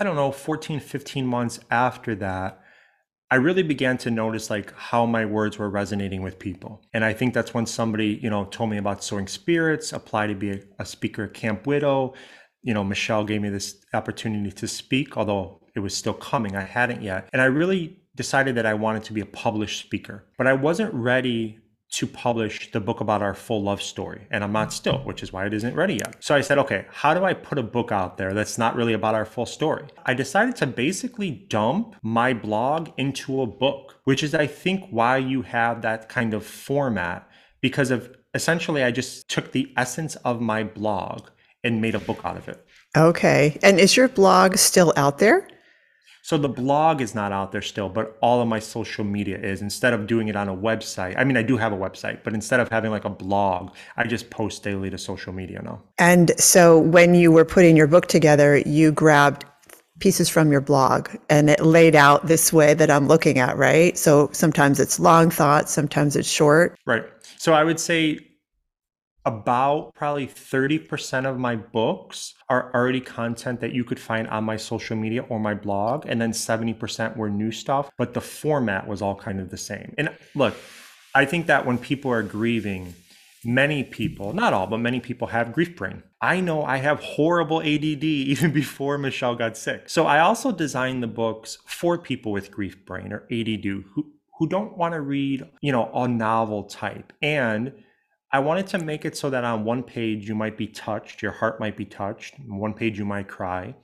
I 0.00 0.04
don't 0.04 0.16
know, 0.16 0.32
14, 0.32 0.80
15 0.80 1.26
months 1.26 1.60
after 1.70 2.14
that, 2.16 2.60
I 3.30 3.36
really 3.36 3.62
began 3.62 3.98
to 3.98 4.10
notice 4.10 4.50
like 4.50 4.72
how 4.76 5.04
my 5.04 5.24
words 5.24 5.58
were 5.58 5.70
resonating 5.70 6.22
with 6.22 6.38
people. 6.38 6.82
And 6.92 7.04
I 7.04 7.12
think 7.12 7.34
that's 7.34 7.54
when 7.54 7.66
somebody, 7.66 8.18
you 8.22 8.30
know, 8.30 8.44
told 8.44 8.70
me 8.70 8.76
about 8.76 9.02
Soaring 9.02 9.26
Spirits, 9.26 9.92
apply 9.92 10.28
to 10.28 10.34
be 10.34 10.50
a, 10.50 10.60
a 10.78 10.86
speaker 10.86 11.24
at 11.24 11.34
Camp 11.34 11.66
Widow. 11.66 12.14
You 12.62 12.74
know, 12.74 12.84
Michelle 12.84 13.24
gave 13.24 13.40
me 13.40 13.48
this 13.48 13.76
opportunity 13.94 14.50
to 14.52 14.68
speak, 14.68 15.16
although 15.16 15.60
it 15.74 15.80
was 15.80 15.96
still 15.96 16.14
coming. 16.14 16.54
I 16.56 16.62
hadn't 16.62 17.02
yet. 17.02 17.28
And 17.32 17.42
I 17.42 17.46
really 17.46 18.00
decided 18.16 18.56
that 18.56 18.66
I 18.66 18.74
wanted 18.74 19.04
to 19.04 19.12
be 19.12 19.20
a 19.20 19.26
published 19.26 19.80
speaker, 19.80 20.24
but 20.36 20.46
I 20.48 20.54
wasn't 20.54 20.92
ready 20.92 21.60
to 21.88 22.06
publish 22.06 22.72
the 22.72 22.80
book 22.80 23.00
about 23.00 23.22
our 23.22 23.32
full 23.32 23.62
love 23.62 23.80
story. 23.80 24.26
And 24.32 24.42
I'm 24.42 24.52
not 24.52 24.72
still, 24.72 24.98
which 25.04 25.22
is 25.22 25.32
why 25.32 25.46
it 25.46 25.54
isn't 25.54 25.76
ready 25.76 25.94
yet. 25.94 26.16
So 26.18 26.34
I 26.34 26.40
said, 26.40 26.58
okay, 26.58 26.86
how 26.90 27.14
do 27.14 27.24
I 27.24 27.32
put 27.32 27.58
a 27.58 27.62
book 27.62 27.92
out 27.92 28.18
there 28.18 28.34
that's 28.34 28.58
not 28.58 28.74
really 28.74 28.92
about 28.92 29.14
our 29.14 29.24
full 29.24 29.46
story? 29.46 29.86
I 30.04 30.12
decided 30.12 30.56
to 30.56 30.66
basically 30.66 31.46
dump 31.48 31.94
my 32.02 32.34
blog 32.34 32.90
into 32.96 33.40
a 33.40 33.46
book, 33.46 34.00
which 34.04 34.24
is, 34.24 34.34
I 34.34 34.48
think, 34.48 34.88
why 34.90 35.18
you 35.18 35.42
have 35.42 35.82
that 35.82 36.08
kind 36.08 36.34
of 36.34 36.44
format 36.44 37.28
because 37.60 37.90
of 37.90 38.14
essentially, 38.34 38.82
I 38.82 38.90
just 38.90 39.28
took 39.28 39.52
the 39.52 39.72
essence 39.76 40.16
of 40.16 40.40
my 40.40 40.64
blog 40.64 41.30
and 41.64 41.80
made 41.80 41.94
a 41.94 41.98
book 41.98 42.20
out 42.24 42.36
of 42.36 42.48
it. 42.48 42.64
Okay. 42.96 43.58
And 43.62 43.80
is 43.80 43.96
your 43.96 44.08
blog 44.08 44.56
still 44.56 44.92
out 44.96 45.18
there? 45.18 45.48
So 46.26 46.36
the 46.36 46.48
blog 46.48 47.00
is 47.00 47.14
not 47.14 47.30
out 47.30 47.52
there 47.52 47.62
still, 47.62 47.88
but 47.88 48.18
all 48.20 48.42
of 48.42 48.48
my 48.48 48.58
social 48.58 49.04
media 49.04 49.38
is. 49.38 49.62
Instead 49.62 49.94
of 49.94 50.08
doing 50.08 50.26
it 50.26 50.34
on 50.34 50.48
a 50.48 50.56
website, 50.56 51.14
I 51.16 51.22
mean, 51.22 51.36
I 51.36 51.42
do 51.42 51.56
have 51.56 51.72
a 51.72 51.76
website, 51.76 52.24
but 52.24 52.34
instead 52.34 52.58
of 52.58 52.68
having 52.68 52.90
like 52.90 53.04
a 53.04 53.10
blog, 53.10 53.70
I 53.96 54.08
just 54.08 54.28
post 54.28 54.64
daily 54.64 54.90
to 54.90 54.98
social 54.98 55.32
media 55.32 55.62
now. 55.62 55.80
And 55.98 56.32
so 56.36 56.80
when 56.80 57.14
you 57.14 57.30
were 57.30 57.44
putting 57.44 57.76
your 57.76 57.86
book 57.86 58.08
together, 58.08 58.56
you 58.66 58.90
grabbed 58.90 59.44
pieces 60.00 60.28
from 60.28 60.50
your 60.50 60.60
blog 60.60 61.08
and 61.30 61.48
it 61.48 61.60
laid 61.60 61.94
out 61.94 62.26
this 62.26 62.52
way 62.52 62.74
that 62.74 62.90
I'm 62.90 63.06
looking 63.06 63.38
at, 63.38 63.56
right? 63.56 63.96
So 63.96 64.28
sometimes 64.32 64.80
it's 64.80 64.98
long 64.98 65.30
thoughts, 65.30 65.70
sometimes 65.70 66.16
it's 66.16 66.28
short. 66.28 66.76
Right. 66.86 67.04
So 67.38 67.52
I 67.52 67.62
would 67.62 67.78
say 67.78 68.18
about 69.26 69.92
probably 69.94 70.26
30% 70.26 71.26
of 71.28 71.36
my 71.36 71.56
books 71.56 72.34
are 72.48 72.72
already 72.72 73.00
content 73.00 73.60
that 73.60 73.72
you 73.72 73.82
could 73.82 73.98
find 73.98 74.28
on 74.28 74.44
my 74.44 74.56
social 74.56 74.96
media 74.96 75.22
or 75.28 75.40
my 75.40 75.52
blog. 75.52 76.06
And 76.06 76.20
then 76.20 76.30
70% 76.30 77.16
were 77.16 77.28
new 77.28 77.50
stuff, 77.50 77.90
but 77.98 78.14
the 78.14 78.20
format 78.20 78.86
was 78.86 79.02
all 79.02 79.16
kind 79.16 79.40
of 79.40 79.50
the 79.50 79.56
same. 79.56 79.94
And 79.98 80.10
look, 80.36 80.54
I 81.14 81.24
think 81.24 81.46
that 81.48 81.66
when 81.66 81.76
people 81.76 82.12
are 82.12 82.22
grieving, 82.22 82.94
many 83.44 83.82
people, 83.82 84.32
not 84.32 84.52
all, 84.52 84.68
but 84.68 84.78
many 84.78 85.00
people 85.00 85.26
have 85.28 85.52
grief 85.52 85.74
brain. 85.74 86.04
I 86.20 86.40
know 86.40 86.64
I 86.64 86.76
have 86.76 87.00
horrible 87.00 87.60
ADD 87.60 88.04
even 88.04 88.52
before 88.52 88.96
Michelle 88.96 89.34
got 89.34 89.56
sick. 89.56 89.88
So 89.88 90.06
I 90.06 90.20
also 90.20 90.52
designed 90.52 91.02
the 91.02 91.08
books 91.08 91.58
for 91.66 91.98
people 91.98 92.30
with 92.30 92.52
grief 92.52 92.84
brain 92.86 93.12
or 93.12 93.24
ADD 93.32 93.64
who, 93.64 94.12
who 94.38 94.48
don't 94.48 94.76
want 94.76 94.94
to 94.94 95.00
read, 95.00 95.44
you 95.60 95.72
know, 95.72 95.90
a 95.94 96.06
novel 96.06 96.64
type. 96.64 97.12
And 97.22 97.72
I 98.36 98.38
wanted 98.38 98.66
to 98.66 98.78
make 98.78 99.06
it 99.06 99.16
so 99.16 99.30
that 99.30 99.44
on 99.44 99.64
one 99.64 99.82
page 99.82 100.28
you 100.28 100.34
might 100.34 100.58
be 100.58 100.66
touched, 100.66 101.22
your 101.22 101.32
heart 101.32 101.58
might 101.58 101.74
be 101.74 101.86
touched, 101.86 102.34
on 102.38 102.58
one 102.58 102.74
page 102.74 102.98
you 102.98 103.06
might 103.06 103.28
cry, 103.28 103.74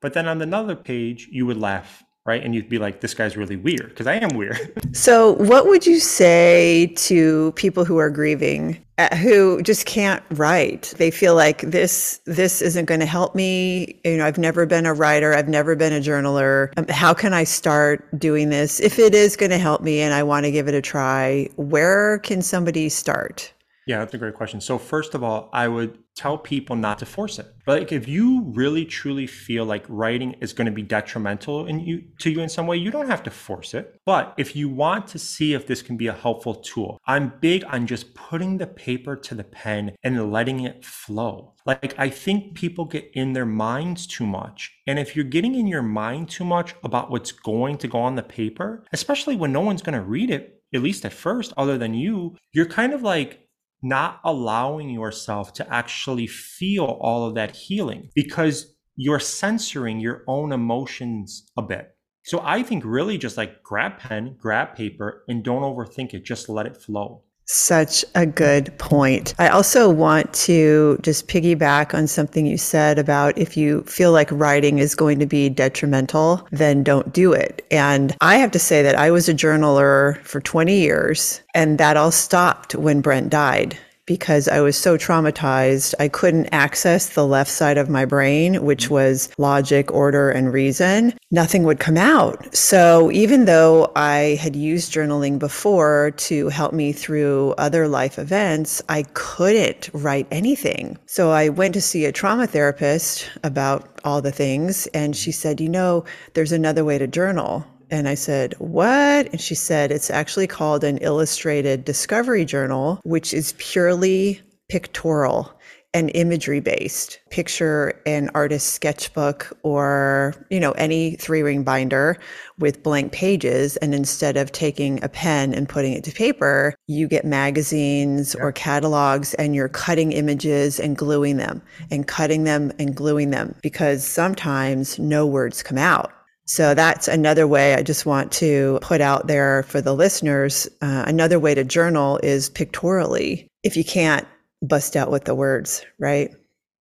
but 0.00 0.12
then 0.12 0.26
on 0.26 0.42
another 0.42 0.74
page 0.74 1.28
you 1.30 1.46
would 1.46 1.56
laugh, 1.56 2.02
right? 2.26 2.42
And 2.42 2.52
you'd 2.52 2.68
be 2.68 2.78
like, 2.78 3.00
this 3.00 3.14
guy's 3.14 3.36
really 3.36 3.54
weird, 3.54 3.90
because 3.90 4.08
I 4.08 4.14
am 4.14 4.36
weird. 4.36 4.58
So, 4.94 5.34
what 5.34 5.68
would 5.68 5.86
you 5.86 6.00
say 6.00 6.92
to 6.96 7.52
people 7.52 7.84
who 7.84 7.96
are 7.96 8.10
grieving, 8.10 8.84
uh, 8.98 9.16
who 9.16 9.62
just 9.62 9.86
can't 9.86 10.22
write? 10.32 10.92
They 10.98 11.10
feel 11.10 11.34
like 11.34 11.62
this 11.62 12.20
this 12.26 12.60
isn't 12.60 12.84
going 12.84 13.00
to 13.00 13.06
help 13.06 13.34
me. 13.34 13.98
You 14.04 14.18
know, 14.18 14.26
I've 14.26 14.36
never 14.36 14.66
been 14.66 14.84
a 14.84 14.92
writer, 14.92 15.32
I've 15.32 15.48
never 15.48 15.76
been 15.76 15.94
a 15.94 16.00
journaler. 16.00 16.72
Um, 16.76 16.86
how 16.88 17.14
can 17.14 17.32
I 17.32 17.44
start 17.44 18.06
doing 18.18 18.50
this? 18.50 18.80
If 18.80 18.98
it 18.98 19.14
is 19.14 19.34
going 19.36 19.50
to 19.50 19.58
help 19.58 19.80
me 19.80 20.00
and 20.00 20.12
I 20.12 20.24
want 20.24 20.44
to 20.44 20.50
give 20.50 20.68
it 20.68 20.74
a 20.74 20.82
try, 20.82 21.48
where 21.56 22.18
can 22.18 22.42
somebody 22.42 22.90
start? 22.90 23.50
Yeah, 23.86 23.98
that's 23.98 24.14
a 24.14 24.18
great 24.18 24.34
question. 24.34 24.60
So 24.60 24.78
first 24.78 25.14
of 25.14 25.24
all, 25.24 25.50
I 25.52 25.66
would 25.66 25.98
tell 26.14 26.38
people 26.38 26.76
not 26.76 26.98
to 27.00 27.06
force 27.06 27.38
it. 27.38 27.46
Like 27.66 27.90
if 27.90 28.06
you 28.06 28.42
really 28.54 28.84
truly 28.84 29.26
feel 29.26 29.64
like 29.64 29.84
writing 29.88 30.34
is 30.40 30.52
going 30.52 30.66
to 30.66 30.72
be 30.72 30.82
detrimental 30.82 31.66
in 31.66 31.80
you 31.80 32.04
to 32.20 32.30
you 32.30 32.40
in 32.40 32.48
some 32.48 32.66
way, 32.66 32.76
you 32.76 32.90
don't 32.90 33.08
have 33.08 33.22
to 33.24 33.30
force 33.30 33.74
it. 33.74 33.98
But 34.06 34.34
if 34.36 34.54
you 34.54 34.68
want 34.68 35.08
to 35.08 35.18
see 35.18 35.54
if 35.54 35.66
this 35.66 35.82
can 35.82 35.96
be 35.96 36.06
a 36.06 36.12
helpful 36.12 36.54
tool, 36.56 37.00
I'm 37.06 37.32
big 37.40 37.64
on 37.64 37.86
just 37.86 38.14
putting 38.14 38.58
the 38.58 38.66
paper 38.66 39.16
to 39.16 39.34
the 39.34 39.44
pen 39.44 39.96
and 40.04 40.32
letting 40.32 40.60
it 40.60 40.84
flow. 40.84 41.54
Like 41.66 41.94
I 41.98 42.08
think 42.08 42.54
people 42.54 42.84
get 42.84 43.10
in 43.14 43.32
their 43.32 43.46
minds 43.46 44.06
too 44.06 44.26
much. 44.26 44.70
And 44.86 44.98
if 44.98 45.16
you're 45.16 45.24
getting 45.24 45.56
in 45.56 45.66
your 45.66 45.82
mind 45.82 46.28
too 46.28 46.44
much 46.44 46.74
about 46.84 47.10
what's 47.10 47.32
going 47.32 47.78
to 47.78 47.88
go 47.88 47.98
on 47.98 48.14
the 48.14 48.22
paper, 48.22 48.84
especially 48.92 49.34
when 49.34 49.52
no 49.52 49.60
one's 49.60 49.82
going 49.82 49.98
to 49.98 50.04
read 50.04 50.30
it, 50.30 50.62
at 50.74 50.82
least 50.82 51.04
at 51.04 51.12
first, 51.12 51.52
other 51.56 51.76
than 51.76 51.94
you, 51.94 52.36
you're 52.52 52.66
kind 52.66 52.94
of 52.94 53.02
like 53.02 53.41
not 53.82 54.20
allowing 54.24 54.90
yourself 54.90 55.52
to 55.54 55.74
actually 55.74 56.26
feel 56.26 56.84
all 57.00 57.26
of 57.26 57.34
that 57.34 57.56
healing 57.56 58.08
because 58.14 58.74
you're 58.96 59.20
censoring 59.20 60.00
your 60.00 60.22
own 60.28 60.52
emotions 60.52 61.50
a 61.56 61.62
bit. 61.62 61.96
So 62.24 62.40
I 62.44 62.62
think 62.62 62.84
really 62.84 63.18
just 63.18 63.36
like 63.36 63.62
grab 63.62 63.98
pen, 63.98 64.36
grab 64.38 64.76
paper, 64.76 65.24
and 65.26 65.42
don't 65.42 65.62
overthink 65.62 66.14
it. 66.14 66.24
Just 66.24 66.48
let 66.48 66.66
it 66.66 66.76
flow. 66.76 67.24
Such 67.46 68.04
a 68.14 68.24
good 68.24 68.76
point. 68.78 69.34
I 69.38 69.48
also 69.48 69.90
want 69.90 70.32
to 70.34 70.98
just 71.02 71.28
piggyback 71.28 71.92
on 71.92 72.06
something 72.06 72.46
you 72.46 72.56
said 72.56 72.98
about 72.98 73.36
if 73.36 73.56
you 73.56 73.82
feel 73.82 74.12
like 74.12 74.30
writing 74.30 74.78
is 74.78 74.94
going 74.94 75.18
to 75.18 75.26
be 75.26 75.48
detrimental, 75.48 76.46
then 76.50 76.82
don't 76.82 77.12
do 77.12 77.32
it. 77.32 77.66
And 77.70 78.16
I 78.20 78.36
have 78.36 78.52
to 78.52 78.58
say 78.58 78.82
that 78.82 78.94
I 78.94 79.10
was 79.10 79.28
a 79.28 79.34
journaler 79.34 80.22
for 80.22 80.40
20 80.40 80.78
years, 80.78 81.42
and 81.54 81.78
that 81.78 81.96
all 81.96 82.12
stopped 82.12 82.74
when 82.74 83.00
Brent 83.00 83.30
died 83.30 83.76
because 84.06 84.48
I 84.48 84.60
was 84.60 84.76
so 84.76 84.96
traumatized. 84.96 85.94
I 85.98 86.08
couldn't 86.08 86.48
access 86.52 87.10
the 87.10 87.26
left 87.26 87.50
side 87.50 87.78
of 87.78 87.88
my 87.88 88.04
brain, 88.04 88.64
which 88.64 88.84
mm-hmm. 88.84 88.94
was 88.94 89.28
logic, 89.38 89.92
order, 89.92 90.30
and 90.30 90.52
reason. 90.52 91.14
Nothing 91.30 91.62
would 91.64 91.78
come 91.80 91.96
out. 91.96 92.54
So 92.54 93.10
even 93.12 93.44
though 93.44 93.92
I 93.96 94.38
had 94.40 94.56
used 94.56 94.92
journaling 94.92 95.38
before 95.38 96.12
to 96.16 96.48
help 96.48 96.72
me 96.72 96.92
through 96.92 97.54
other 97.58 97.88
life 97.88 98.18
events, 98.18 98.82
I 98.88 99.04
couldn't 99.14 99.90
write 99.92 100.26
anything. 100.30 100.98
So 101.06 101.30
I 101.30 101.48
went 101.48 101.74
to 101.74 101.80
see 101.80 102.04
a 102.04 102.12
trauma 102.12 102.46
therapist 102.46 103.30
about 103.44 104.00
all 104.04 104.20
the 104.20 104.32
things, 104.32 104.86
and 104.88 105.16
she 105.16 105.32
said, 105.32 105.60
You 105.60 105.68
know, 105.68 106.04
there's 106.34 106.52
another 106.52 106.84
way 106.84 106.98
to 106.98 107.06
journal. 107.06 107.66
And 107.92 108.08
I 108.08 108.14
said, 108.14 108.54
What? 108.58 109.28
And 109.30 109.40
she 109.40 109.54
said, 109.54 109.92
It's 109.92 110.10
actually 110.10 110.46
called 110.46 110.82
an 110.82 110.96
illustrated 110.98 111.84
discovery 111.84 112.46
journal, 112.46 113.00
which 113.04 113.34
is 113.34 113.54
purely 113.58 114.40
pictorial 114.70 115.52
and 115.92 116.10
imagery 116.14 116.60
based. 116.60 117.20
Picture 117.28 118.00
an 118.06 118.30
artist's 118.34 118.72
sketchbook 118.72 119.52
or, 119.62 120.32
you 120.48 120.58
know, 120.58 120.72
any 120.72 121.16
three 121.16 121.42
ring 121.42 121.64
binder 121.64 122.18
with 122.58 122.82
blank 122.82 123.12
pages. 123.12 123.76
And 123.76 123.94
instead 123.94 124.38
of 124.38 124.52
taking 124.52 125.04
a 125.04 125.08
pen 125.10 125.52
and 125.52 125.68
putting 125.68 125.92
it 125.92 126.02
to 126.04 126.12
paper, 126.12 126.74
you 126.86 127.08
get 127.08 127.26
magazines 127.26 128.34
yeah. 128.34 128.42
or 128.42 128.52
catalogs 128.52 129.34
and 129.34 129.54
you're 129.54 129.68
cutting 129.68 130.12
images 130.12 130.80
and 130.80 130.96
gluing 130.96 131.36
them 131.36 131.60
and 131.90 132.08
cutting 132.08 132.44
them 132.44 132.72
and 132.78 132.96
gluing 132.96 133.28
them 133.28 133.54
because 133.60 134.02
sometimes 134.02 134.98
no 134.98 135.26
words 135.26 135.62
come 135.62 135.76
out. 135.76 136.10
So 136.52 136.74
that's 136.74 137.08
another 137.08 137.46
way 137.46 137.72
I 137.72 137.82
just 137.82 138.04
want 138.04 138.30
to 138.32 138.78
put 138.82 139.00
out 139.00 139.26
there 139.26 139.62
for 139.62 139.80
the 139.80 139.94
listeners. 139.94 140.68
Uh, 140.82 141.02
another 141.06 141.40
way 141.40 141.54
to 141.54 141.64
journal 141.64 142.20
is 142.22 142.50
pictorially 142.50 143.48
if 143.62 143.74
you 143.74 143.82
can't 143.82 144.28
bust 144.60 144.94
out 144.94 145.10
with 145.10 145.24
the 145.24 145.34
words, 145.34 145.82
right? 145.98 146.30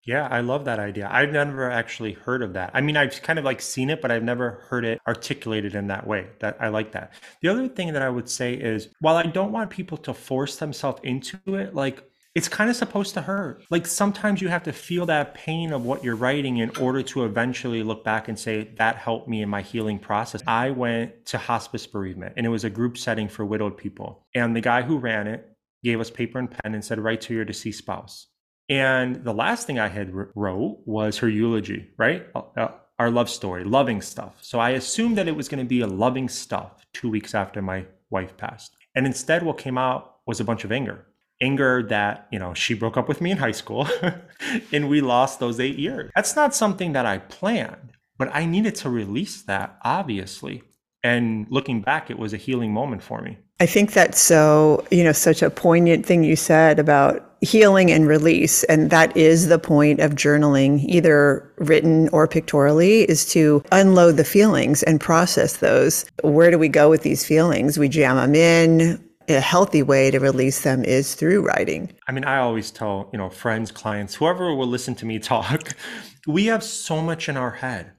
Yeah, 0.03 0.27
I 0.27 0.41
love 0.41 0.65
that 0.65 0.79
idea. 0.79 1.07
I've 1.09 1.31
never 1.31 1.71
actually 1.71 2.11
heard 2.11 2.43
of 2.43 2.51
that. 2.51 2.71
I 2.73 2.81
mean, 2.81 2.97
I've 2.97 3.21
kind 3.21 3.39
of 3.39 3.45
like 3.45 3.61
seen 3.61 3.89
it, 3.89 4.01
but 4.01 4.11
I've 4.11 4.23
never 4.23 4.61
heard 4.67 4.83
it 4.83 4.99
articulated 5.07 5.73
in 5.73 5.87
that 5.87 6.05
way. 6.05 6.27
That 6.39 6.57
I 6.59 6.67
like 6.67 6.91
that. 6.91 7.13
The 7.41 7.47
other 7.47 7.69
thing 7.69 7.93
that 7.93 8.01
I 8.01 8.09
would 8.09 8.27
say 8.27 8.55
is 8.55 8.89
while 8.99 9.15
I 9.15 9.23
don't 9.23 9.53
want 9.53 9.69
people 9.69 9.97
to 9.99 10.13
force 10.13 10.57
themselves 10.57 10.99
into 11.03 11.37
it, 11.47 11.73
like 11.73 12.03
it's 12.33 12.47
kind 12.47 12.69
of 12.69 12.75
supposed 12.75 13.13
to 13.15 13.21
hurt. 13.21 13.63
Like 13.69 13.85
sometimes 13.85 14.41
you 14.41 14.47
have 14.47 14.63
to 14.63 14.71
feel 14.71 15.05
that 15.07 15.33
pain 15.33 15.73
of 15.73 15.83
what 15.83 16.03
you're 16.03 16.15
writing 16.15 16.57
in 16.57 16.69
order 16.77 17.03
to 17.03 17.25
eventually 17.25 17.83
look 17.83 18.03
back 18.03 18.29
and 18.29 18.39
say, 18.39 18.69
that 18.77 18.95
helped 18.95 19.27
me 19.27 19.41
in 19.41 19.49
my 19.49 19.61
healing 19.61 19.99
process. 19.99 20.41
I 20.47 20.69
went 20.69 21.25
to 21.27 21.37
hospice 21.37 21.85
bereavement 21.85 22.33
and 22.37 22.45
it 22.45 22.49
was 22.49 22.63
a 22.63 22.69
group 22.69 22.97
setting 22.97 23.27
for 23.27 23.43
widowed 23.45 23.77
people. 23.77 24.25
And 24.33 24.55
the 24.55 24.61
guy 24.61 24.81
who 24.81 24.97
ran 24.97 25.27
it 25.27 25.45
gave 25.83 25.99
us 25.99 26.09
paper 26.09 26.39
and 26.39 26.49
pen 26.49 26.73
and 26.73 26.85
said, 26.85 26.99
write 26.99 27.21
to 27.21 27.33
your 27.33 27.43
deceased 27.43 27.79
spouse. 27.79 28.27
And 28.69 29.25
the 29.25 29.33
last 29.33 29.67
thing 29.67 29.79
I 29.79 29.89
had 29.89 30.13
wrote 30.13 30.79
was 30.85 31.17
her 31.17 31.27
eulogy, 31.27 31.89
right? 31.97 32.27
Uh, 32.33 32.43
uh, 32.55 32.71
our 32.97 33.11
love 33.11 33.29
story, 33.29 33.65
loving 33.65 34.01
stuff. 34.01 34.37
So 34.41 34.59
I 34.59 34.69
assumed 34.71 35.17
that 35.17 35.27
it 35.27 35.35
was 35.35 35.49
going 35.49 35.63
to 35.63 35.67
be 35.67 35.81
a 35.81 35.87
loving 35.87 36.29
stuff 36.29 36.85
two 36.93 37.09
weeks 37.09 37.35
after 37.35 37.61
my 37.61 37.85
wife 38.09 38.37
passed. 38.37 38.75
And 38.95 39.05
instead, 39.05 39.43
what 39.43 39.57
came 39.57 39.77
out 39.77 40.19
was 40.27 40.39
a 40.39 40.45
bunch 40.45 40.63
of 40.63 40.71
anger. 40.71 41.05
Anger 41.41 41.83
that, 41.89 42.27
you 42.31 42.39
know, 42.39 42.53
she 42.53 42.73
broke 42.73 42.97
up 42.97 43.07
with 43.07 43.19
me 43.19 43.31
in 43.31 43.37
high 43.37 43.51
school 43.51 43.87
and 44.71 44.89
we 44.89 45.01
lost 45.01 45.39
those 45.39 45.59
eight 45.59 45.77
years. 45.77 46.11
That's 46.15 46.35
not 46.35 46.53
something 46.53 46.93
that 46.93 47.05
I 47.05 47.17
planned, 47.17 47.93
but 48.17 48.29
I 48.33 48.45
needed 48.45 48.75
to 48.75 48.89
release 48.89 49.41
that, 49.43 49.77
obviously. 49.83 50.63
And 51.03 51.47
looking 51.49 51.81
back, 51.81 52.11
it 52.11 52.19
was 52.19 52.33
a 52.33 52.37
healing 52.37 52.71
moment 52.71 53.01
for 53.01 53.21
me. 53.21 53.39
I 53.59 53.65
think 53.65 53.93
that's 53.93 54.19
so, 54.19 54.85
you 54.91 55.03
know, 55.03 55.11
such 55.11 55.41
a 55.41 55.49
poignant 55.49 56.05
thing 56.05 56.23
you 56.23 56.35
said 56.35 56.79
about 56.79 57.27
healing 57.41 57.91
and 57.91 58.07
release. 58.07 58.63
And 58.65 58.89
that 58.91 59.15
is 59.17 59.47
the 59.47 59.59
point 59.59 59.99
of 59.99 60.13
journaling, 60.13 60.83
either 60.85 61.51
written 61.57 62.09
or 62.09 62.27
pictorially, 62.27 63.03
is 63.03 63.25
to 63.33 63.63
unload 63.71 64.17
the 64.17 64.23
feelings 64.23 64.83
and 64.83 64.99
process 64.99 65.57
those. 65.57 66.05
Where 66.23 66.51
do 66.51 66.59
we 66.59 66.69
go 66.69 66.89
with 66.89 67.01
these 67.01 67.25
feelings? 67.25 67.77
We 67.77 67.89
jam 67.89 68.17
them 68.17 68.35
in. 68.35 69.03
A 69.27 69.39
healthy 69.39 69.83
way 69.83 70.11
to 70.11 70.19
release 70.19 70.61
them 70.61 70.83
is 70.83 71.15
through 71.15 71.41
writing. 71.41 71.93
I 72.07 72.11
mean, 72.11 72.25
I 72.25 72.37
always 72.37 72.71
tell, 72.71 73.09
you 73.11 73.17
know, 73.17 73.29
friends, 73.29 73.71
clients, 73.71 74.15
whoever 74.15 74.53
will 74.55 74.67
listen 74.67 74.95
to 74.95 75.05
me 75.05 75.19
talk, 75.19 75.69
we 76.27 76.45
have 76.45 76.63
so 76.63 77.01
much 77.01 77.29
in 77.29 77.37
our 77.37 77.51
head 77.51 77.93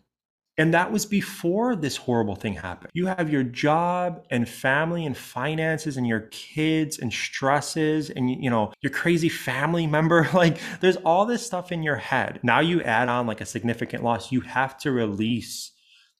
and 0.59 0.75
that 0.75 0.93
was 0.93 1.07
before 1.07 1.75
this 1.75 1.97
horrible 1.97 2.37
thing 2.37 2.55
happened. 2.55 2.91
You 2.93 3.07
have 3.07 3.33
your 3.33 3.43
job 3.43 4.25
and 4.31 4.47
family 4.47 5.07
and 5.07 5.17
finances 5.17 5.97
and 5.97 6.07
your 6.07 6.29
kids 6.31 6.99
and 6.99 7.11
stresses 7.13 8.11
and 8.11 8.31
you 8.31 8.51
know, 8.51 8.73
your 8.83 8.93
crazy 8.93 9.29
family 9.29 9.87
member. 9.87 10.29
Like 10.43 10.59
there's 10.81 10.97
all 10.97 11.25
this 11.25 11.47
stuff 11.47 11.71
in 11.71 11.85
your 11.85 11.97
head. 11.97 12.41
Now 12.43 12.59
you 12.59 12.83
add 12.83 13.09
on 13.09 13.27
like 13.27 13.41
a 13.41 13.47
significant 13.47 14.03
loss. 14.03 14.33
You 14.33 14.41
have 14.41 14.77
to 14.79 14.91
release 14.91 15.71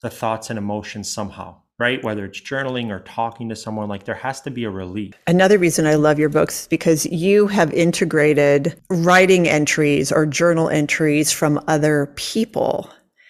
the 0.01 0.09
thoughts 0.09 0.49
and 0.49 0.57
emotions 0.57 1.11
somehow 1.11 1.62
right? 1.79 2.03
Whether 2.03 2.25
it's 2.25 2.39
journaling 2.39 2.89
or 2.89 2.99
talking 2.99 3.49
to 3.49 3.55
someone, 3.55 3.89
like 3.89 4.03
there 4.03 4.15
has 4.15 4.41
to 4.41 4.51
be 4.51 4.63
a 4.63 4.69
relief. 4.69 5.13
Another 5.27 5.57
reason 5.57 5.85
I 5.85 5.95
love 5.95 6.19
your 6.19 6.29
books 6.29 6.61
is 6.61 6.67
because 6.67 7.05
you 7.07 7.47
have 7.47 7.73
integrated 7.73 8.79
writing 8.89 9.47
entries 9.47 10.11
or 10.11 10.25
journal 10.25 10.69
entries 10.69 11.31
from 11.31 11.63
other 11.67 12.11
people 12.15 12.89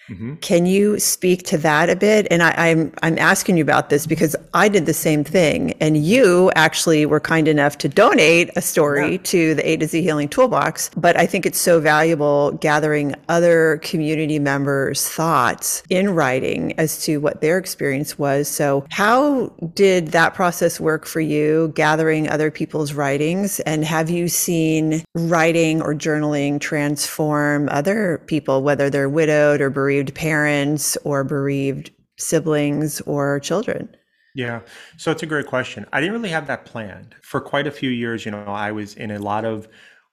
Mm-hmm. 0.10 0.36
Can 0.36 0.66
you 0.66 1.00
speak 1.00 1.44
to 1.44 1.58
that 1.60 1.90
a 1.90 1.96
bit? 1.96 2.28
And 2.30 2.44
I, 2.44 2.68
am 2.68 2.80
I'm, 2.80 3.14
I'm 3.14 3.20
asking 3.20 3.58
you 3.58 3.64
about 3.64 3.90
this 3.90 4.06
because 4.06 4.36
I 4.54 4.68
did 4.68 4.86
the 4.86 4.94
same 4.94 5.24
thing, 5.24 5.74
and 5.80 5.98
you 5.98 6.52
actually 6.56 7.06
were 7.06 7.20
kind 7.20 7.48
enough 7.48 7.78
to 7.80 7.90
donate 7.90 8.50
a 8.56 8.62
story 8.62 9.14
yeah. 9.14 9.18
to 9.24 9.56
the 9.56 9.68
A 9.68 9.78
to 9.78 9.88
Z 9.88 10.02
Healing 10.02 10.28
Toolbox. 10.28 10.90
But 10.98 11.18
I 11.18 11.26
think 11.26 11.46
it's 11.46 11.60
so 11.60 11.80
valuable 11.80 12.52
gathering 12.54 13.16
other 13.30 13.80
community 13.82 14.40
members' 14.40 15.08
thoughts 15.08 15.84
in 15.90 16.10
writing 16.10 16.78
as 16.78 17.04
to 17.06 17.18
what 17.18 17.42
their 17.42 17.58
experience 17.58 18.20
was. 18.20 18.48
So, 18.48 18.86
how 18.90 19.48
did 19.74 20.10
that 20.10 20.34
process 20.34 20.80
work 20.80 21.06
for 21.06 21.22
you? 21.22 21.72
Gathering 21.76 22.28
other 22.30 22.52
people's 22.52 22.94
writings, 22.94 23.62
and 23.62 23.86
have 23.86 24.10
you 24.10 24.28
seen 24.28 25.04
writing 25.16 25.82
or 25.82 25.94
journaling 25.94 26.60
transform 26.60 27.70
other 27.70 28.22
people, 28.28 28.64
whether 28.64 28.90
they're 28.90 29.10
widowed 29.10 29.62
or 29.62 29.70
bereaved? 29.70 29.93
Bereaved 29.94 30.16
parents 30.16 30.98
or 31.04 31.24
bereaved 31.24 31.92
siblings 32.18 33.00
or 33.02 33.40
children? 33.40 33.96
Yeah. 34.34 34.62
So 34.98 35.12
it's 35.12 35.22
a 35.22 35.28
great 35.28 35.46
question. 35.46 35.86
I 35.94 36.02
didn't 36.02 36.16
really 36.16 36.30
have 36.30 36.48
that 36.48 36.66
planned. 36.66 37.14
For 37.22 37.40
quite 37.40 37.68
a 37.68 37.72
few 37.72 37.92
years, 37.92 38.26
you 38.26 38.32
know, 38.32 38.46
I 38.46 38.72
was 38.72 38.96
in 38.96 39.12
a 39.12 39.20
lot 39.20 39.46
of 39.46 39.68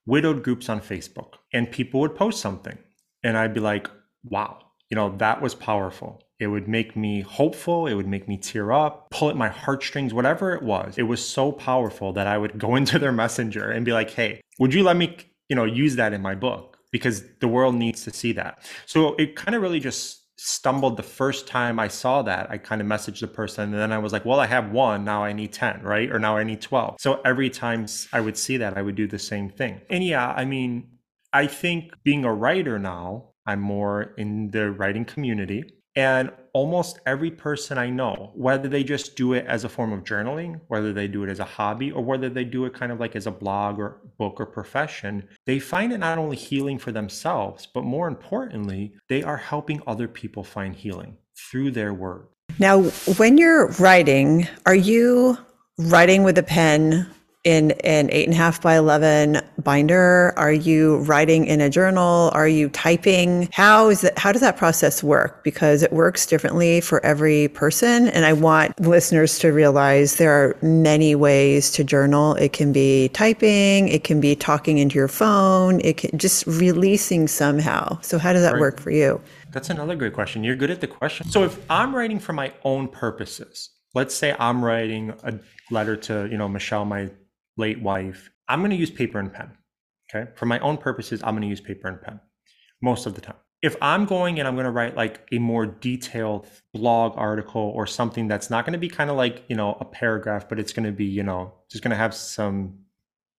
widowed 0.05 0.43
groups 0.43 0.69
on 0.69 0.81
Facebook 0.83 1.37
and 1.55 1.71
people 1.71 2.01
would 2.01 2.15
post 2.15 2.41
something 2.41 2.77
and 3.23 3.39
I'd 3.39 3.55
be 3.55 3.61
like, 3.61 3.89
wow, 4.25 4.59
you 4.91 4.97
know, 4.97 5.17
that 5.17 5.41
was 5.41 5.55
powerful. 5.55 6.23
It 6.39 6.49
would 6.49 6.69
make 6.69 6.95
me 6.95 7.23
hopeful. 7.23 7.87
It 7.87 7.95
would 7.95 8.09
make 8.09 8.29
me 8.29 8.37
tear 8.37 8.73
up, 8.73 9.09
pull 9.11 9.31
at 9.31 9.37
my 9.37 9.49
heartstrings, 9.49 10.13
whatever 10.13 10.53
it 10.55 10.63
was. 10.63 10.99
It 10.99 11.05
was 11.05 11.27
so 11.27 11.53
powerful 11.53 12.13
that 12.13 12.27
I 12.27 12.37
would 12.37 12.59
go 12.59 12.75
into 12.81 12.99
their 12.99 13.13
messenger 13.13 13.71
and 13.71 13.87
be 13.87 13.93
like, 13.93 14.11
hey, 14.11 14.43
would 14.59 14.75
you 14.75 14.83
let 14.83 14.99
me, 14.99 15.17
you 15.49 15.57
know, 15.57 15.65
use 15.65 15.97
that 15.97 16.13
in 16.13 16.21
my 16.21 16.35
book? 16.35 16.70
Because 16.91 17.25
the 17.41 17.49
world 17.49 17.75
needs 17.75 18.05
to 18.05 18.13
see 18.13 18.33
that. 18.33 18.59
So 18.87 19.15
it 19.17 19.37
kind 19.37 19.55
of 19.55 19.63
really 19.63 19.81
just 19.81 20.21
stumbled 20.37 20.97
the 20.97 21.03
first 21.03 21.47
time 21.47 21.79
I 21.79 21.89
saw 21.89 22.23
that. 22.23 22.51
I 22.51 22.57
kind 22.57 22.81
of 22.81 22.87
messaged 22.87 23.21
the 23.21 23.29
person 23.29 23.65
and 23.65 23.75
then 23.75 23.93
I 23.93 23.99
was 23.99 24.13
like, 24.13 24.25
well, 24.25 24.41
I 24.41 24.47
have 24.47 24.71
one, 24.71 25.05
now 25.05 25.23
I 25.23 25.35
need 25.35 25.53
10, 25.53 25.83
right? 25.83 26.11
Or 26.11 26.19
now 26.19 26.39
I 26.39 26.45
need 26.45 26.63
12. 26.63 26.97
So 26.99 27.21
every 27.27 27.51
time 27.51 27.87
I 28.13 28.21
would 28.21 28.39
see 28.39 28.57
that, 28.57 28.79
I 28.79 28.83
would 28.83 28.95
do 28.95 29.07
the 29.07 29.19
same 29.19 29.51
thing. 29.51 29.83
And 29.91 30.03
yeah, 30.03 30.33
I 30.35 30.47
mean, 30.47 30.89
I 31.33 31.47
think 31.47 31.93
being 32.05 32.25
a 32.25 32.33
writer 32.33 32.79
now, 32.79 33.33
I'm 33.45 33.61
more 33.61 34.15
in 34.17 34.51
the 34.51 34.71
writing 34.71 35.05
community. 35.05 35.65
And 35.97 36.31
almost 36.53 37.01
every 37.05 37.31
person 37.31 37.79
I 37.79 37.91
know, 37.91 38.31
whether 38.35 38.69
they 38.69 38.85
just 38.85 39.17
do 39.17 39.33
it 39.33 39.45
as 39.47 39.65
a 39.65 39.69
form 39.69 39.93
of 39.93 40.05
journaling, 40.05 40.61
whether 40.69 40.93
they 40.93 41.09
do 41.09 41.25
it 41.25 41.31
as 41.31 41.41
a 41.41 41.45
hobby, 41.45 41.91
or 41.91 42.03
whether 42.03 42.29
they 42.29 42.45
do 42.45 42.65
it 42.65 42.75
kind 42.75 42.93
of 42.93 43.01
like 43.01 43.17
as 43.17 43.27
a 43.27 43.31
blog 43.31 43.79
or 43.79 43.99
book 44.19 44.41
or 44.41 44.47
profession, 44.47 45.29
they 45.47 45.59
find 45.59 45.93
it 45.93 45.99
not 45.99 46.19
only 46.19 46.37
healing 46.37 46.79
for 46.79 46.93
themselves, 46.93 47.67
but 47.67 47.83
more 47.83 48.07
importantly, 48.07 48.93
they 49.09 49.23
are 49.23 49.37
helping 49.37 49.83
other 49.87 50.07
people 50.07 50.45
find 50.45 50.77
healing 50.77 51.17
through 51.37 51.73
their 51.73 51.93
work. 51.93 52.31
Now, 52.59 52.83
when 53.17 53.39
you're 53.39 53.69
writing, 53.73 54.47
are 54.67 54.75
you 54.75 55.39
writing 55.79 56.23
with 56.23 56.37
a 56.39 56.43
pen 56.43 57.09
in 57.45 57.71
an 57.85 58.11
eight 58.13 58.27
and 58.27 58.35
a 58.35 58.37
half 58.37 58.61
by 58.61 58.77
11 58.77 59.41
binder? 59.59 60.35
Are 60.37 60.53
you 60.53 60.99
writing 60.99 61.47
in 61.47 61.61
a 61.61 61.71
journal? 61.71 62.31
Are 62.35 62.49
you 62.49 62.69
typing? 62.69 63.49
How 63.53 63.89
is 63.89 64.03
that? 64.03 64.19
how 64.19 64.33
does 64.33 64.43
that 64.43 64.57
process 64.57 65.03
work? 65.03 65.43
Because 65.43 65.83
it 65.83 65.93
works 65.93 66.27
differently 66.27 66.81
for 66.81 67.05
every 67.05 67.49
person. 67.49 68.09
And 68.09 68.27
I 68.27 68.33
want 68.33 68.79
listeners 68.79 69.39
to 69.39 69.49
realize 69.49 70.17
there 70.17 70.33
are 70.33 70.57
many 70.63 71.15
ways 71.15 71.71
to 71.73 71.85
journal. 71.85 72.35
It 72.35 72.53
can 72.53 72.73
be 72.73 73.09
typing. 73.09 73.89
It 73.89 74.05
can 74.05 74.21
be 74.21 74.37
talking 74.37 74.79
into 74.79 74.97
your 74.97 75.09
phone. 75.09 75.81
It 75.81 75.97
can 75.97 76.19
just 76.19 76.47
releasing 76.47 77.27
somehow. 77.27 77.99
So 78.03 78.19
how 78.19 78.33
does 78.33 78.43
that 78.43 78.55
right. 78.55 78.61
work 78.61 78.81
for 78.81 78.91
you? 78.91 79.21
That's 79.53 79.71
another 79.71 79.97
great 79.97 80.13
question. 80.13 80.45
You're 80.45 80.57
good 80.57 80.71
at 80.71 80.81
the 80.81 80.87
question. 80.87 81.29
So 81.29 81.45
if 81.45 81.59
I'm 81.71 81.95
writing 81.95 82.19
for 82.19 82.33
my 82.33 82.53
own 82.65 82.89
purposes, 82.89 83.71
let's 83.95 84.15
say 84.15 84.37
I'm 84.39 84.65
writing 84.65 85.15
a 85.25 85.39
letter 85.71 85.97
to, 85.97 86.29
you 86.31 86.37
know, 86.37 86.49
Michelle, 86.49 86.85
my 86.85 87.11
late 87.61 87.81
wife, 87.81 88.31
I'm 88.49 88.61
going 88.61 88.73
to 88.73 88.77
use 88.77 88.91
paper 88.91 89.19
and 89.19 89.33
pen. 89.33 89.53
Okay. 90.13 90.31
For 90.35 90.47
my 90.47 90.59
own 90.59 90.77
purposes, 90.77 91.23
I'm 91.23 91.35
going 91.35 91.43
to 91.43 91.49
use 91.49 91.61
paper 91.61 91.87
and 91.89 92.01
pen 92.03 92.19
most 92.83 93.07
of 93.07 93.15
the 93.15 93.21
time. 93.21 93.37
If 93.63 93.77
I'm 93.83 94.07
going 94.07 94.39
and 94.39 94.49
I'm 94.49 94.55
going 94.55 94.65
to 94.65 94.71
write 94.71 94.97
like 94.97 95.29
a 95.33 95.39
more 95.39 95.67
detailed 95.67 96.47
blog 96.73 97.13
article 97.17 97.73
or 97.77 97.87
something 97.87 98.27
that's 98.27 98.49
not 98.49 98.65
going 98.65 98.73
to 98.73 98.79
be 98.79 98.89
kind 98.89 99.11
of 99.11 99.17
like, 99.17 99.45
you 99.49 99.57
know, 99.57 99.77
a 99.81 99.85
paragraph, 99.85 100.49
but 100.49 100.59
it's 100.59 100.73
going 100.73 100.87
to 100.87 100.93
be, 100.93 101.05
you 101.05 101.23
know, 101.23 101.53
just 101.71 101.85
going 101.85 101.91
to 101.91 101.97
have 101.97 102.15
some 102.15 102.79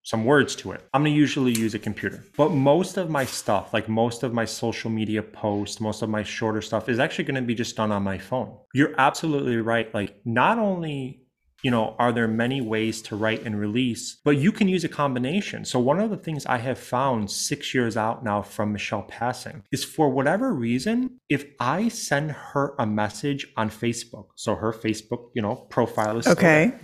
some 0.04 0.26
words 0.26 0.56
to 0.56 0.72
it. 0.72 0.82
I'm 0.94 1.04
going 1.04 1.14
to 1.14 1.18
usually 1.18 1.52
use 1.52 1.76
a 1.76 1.80
computer. 1.80 2.24
But 2.36 2.50
most 2.50 2.98
of 2.98 3.10
my 3.10 3.24
stuff, 3.26 3.74
like 3.74 3.88
most 3.88 4.24
of 4.24 4.34
my 4.34 4.46
social 4.46 4.90
media 4.90 5.22
posts, 5.22 5.80
most 5.80 6.02
of 6.02 6.10
my 6.10 6.24
shorter 6.24 6.62
stuff 6.62 6.90
is 6.90 7.00
actually 7.00 7.26
going 7.26 7.36
to 7.36 7.42
be 7.42 7.54
just 7.54 7.76
done 7.76 7.92
on 7.92 8.02
my 8.02 8.18
phone. 8.18 8.58
You're 8.74 8.96
absolutely 8.98 9.58
right. 9.58 9.94
Like 9.94 10.20
not 10.26 10.58
only 10.58 11.21
you 11.63 11.71
know, 11.71 11.95
are 12.00 12.12
there 12.12 12.28
many 12.28 12.62
ways 12.62 13.02
to 13.04 13.15
write 13.15 13.43
and 13.43 13.60
release? 13.60 14.17
But 14.24 14.38
you 14.38 14.52
can 14.52 14.67
use 14.67 14.84
a 14.84 14.89
combination. 14.89 15.65
So, 15.65 15.80
one 15.80 16.00
of 16.00 16.10
the 16.10 16.17
things 16.17 16.45
I 16.45 16.58
have 16.58 16.80
found 16.80 17.30
six 17.30 17.74
years 17.74 17.95
out 17.97 18.24
now 18.24 18.41
from 18.41 18.71
Michelle 18.71 19.04
passing 19.04 19.63
is 19.71 19.84
for 19.84 20.10
whatever 20.10 20.54
reason, 20.54 21.19
if 21.30 21.45
I 21.60 21.88
send 21.89 22.32
her 22.32 22.74
a 22.80 22.86
message 22.86 23.47
on 23.58 23.69
Facebook, 23.69 24.28
so 24.36 24.56
her 24.56 24.74
Facebook, 24.74 25.30
you 25.34 25.41
know, 25.41 25.56
profile 25.56 26.17
is 26.17 26.28
okay. 26.28 26.67
There, 26.67 26.80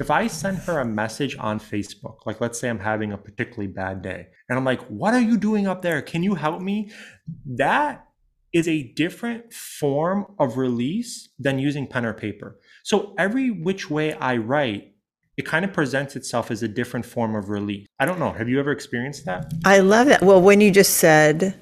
if 0.00 0.10
I 0.10 0.26
send 0.28 0.58
her 0.58 0.80
a 0.80 0.84
message 0.84 1.36
on 1.38 1.60
Facebook, 1.60 2.26
like 2.26 2.40
let's 2.40 2.58
say 2.58 2.68
I'm 2.68 2.78
having 2.78 3.12
a 3.12 3.18
particularly 3.18 3.68
bad 3.68 4.02
day, 4.02 4.28
and 4.48 4.58
I'm 4.58 4.64
like, 4.64 4.80
what 4.86 5.14
are 5.14 5.20
you 5.20 5.36
doing 5.36 5.66
up 5.66 5.82
there? 5.82 6.00
Can 6.02 6.22
you 6.22 6.34
help 6.34 6.60
me? 6.60 6.90
That 7.46 8.06
is 8.52 8.66
a 8.66 8.82
different 8.94 9.52
form 9.52 10.26
of 10.38 10.56
release 10.56 11.28
than 11.38 11.58
using 11.58 11.86
pen 11.86 12.04
or 12.04 12.14
paper. 12.14 12.58
So 12.82 13.14
every 13.18 13.50
which 13.50 13.90
way 13.90 14.14
I 14.14 14.36
write, 14.36 14.94
it 15.36 15.46
kind 15.46 15.64
of 15.64 15.72
presents 15.72 16.16
itself 16.16 16.50
as 16.50 16.62
a 16.62 16.68
different 16.68 17.06
form 17.06 17.34
of 17.34 17.48
relief. 17.48 17.86
I 17.98 18.04
don't 18.04 18.18
know. 18.18 18.32
Have 18.32 18.48
you 18.48 18.60
ever 18.60 18.72
experienced 18.72 19.24
that? 19.24 19.52
I 19.64 19.78
love 19.78 20.08
that. 20.08 20.22
Well, 20.22 20.42
when 20.42 20.60
you 20.60 20.70
just 20.70 20.96
said 20.96 21.54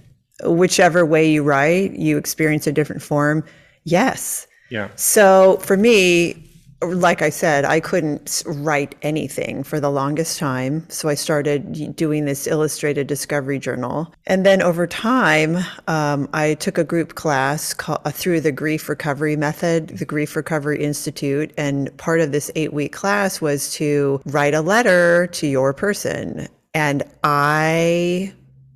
whichever 0.45 1.05
way 1.05 1.31
you 1.31 1.43
write, 1.43 1.93
you 1.93 2.17
experience 2.19 2.67
a 2.67 2.73
different 2.73 3.03
form. 3.03 3.45
Yes. 3.85 4.47
Yeah. 4.71 4.89
So 4.97 5.59
for 5.63 5.77
me, 5.77 6.48
like 6.81 7.23
I 7.23 7.31
said, 7.31 7.65
I 7.65 7.81
couldn't 7.81 8.43
write 8.47 8.95
anything 9.03 9.65
for 9.65 9.81
the 9.81 9.91
longest 9.91 10.39
time. 10.39 10.89
So 10.89 11.09
I 11.09 11.15
started 11.15 11.97
doing 11.97 12.25
this 12.25 12.47
illustrated 12.47 13.09
discovery 13.09 13.59
journal. 13.59 14.15
And 14.27 14.47
then 14.47 14.63
over 14.63 14.87
time, 14.87 15.59
um, 15.89 16.29
I 16.33 16.55
took 16.55 16.79
a 16.79 16.85
group 16.85 17.17
class 17.17 17.75
called, 17.75 18.01
uh, 18.05 18.11
through 18.11 18.43
the 18.43 18.53
Grief 18.53 18.89
Recovery 18.89 19.35
Method, 19.35 19.89
the 19.89 20.05
Grief 20.05 20.37
Recovery 20.37 20.83
Institute. 20.83 21.53
And 21.57 21.97
part 21.97 22.21
of 22.21 22.31
this 22.31 22.51
eight 22.55 22.73
week 22.73 22.93
class 22.93 23.41
was 23.41 23.73
to 23.75 24.21
write 24.27 24.55
a 24.55 24.61
letter 24.61 25.27
to 25.27 25.47
your 25.49 25.75
person. 25.75 26.47
And 26.75 27.03
I 27.25 28.33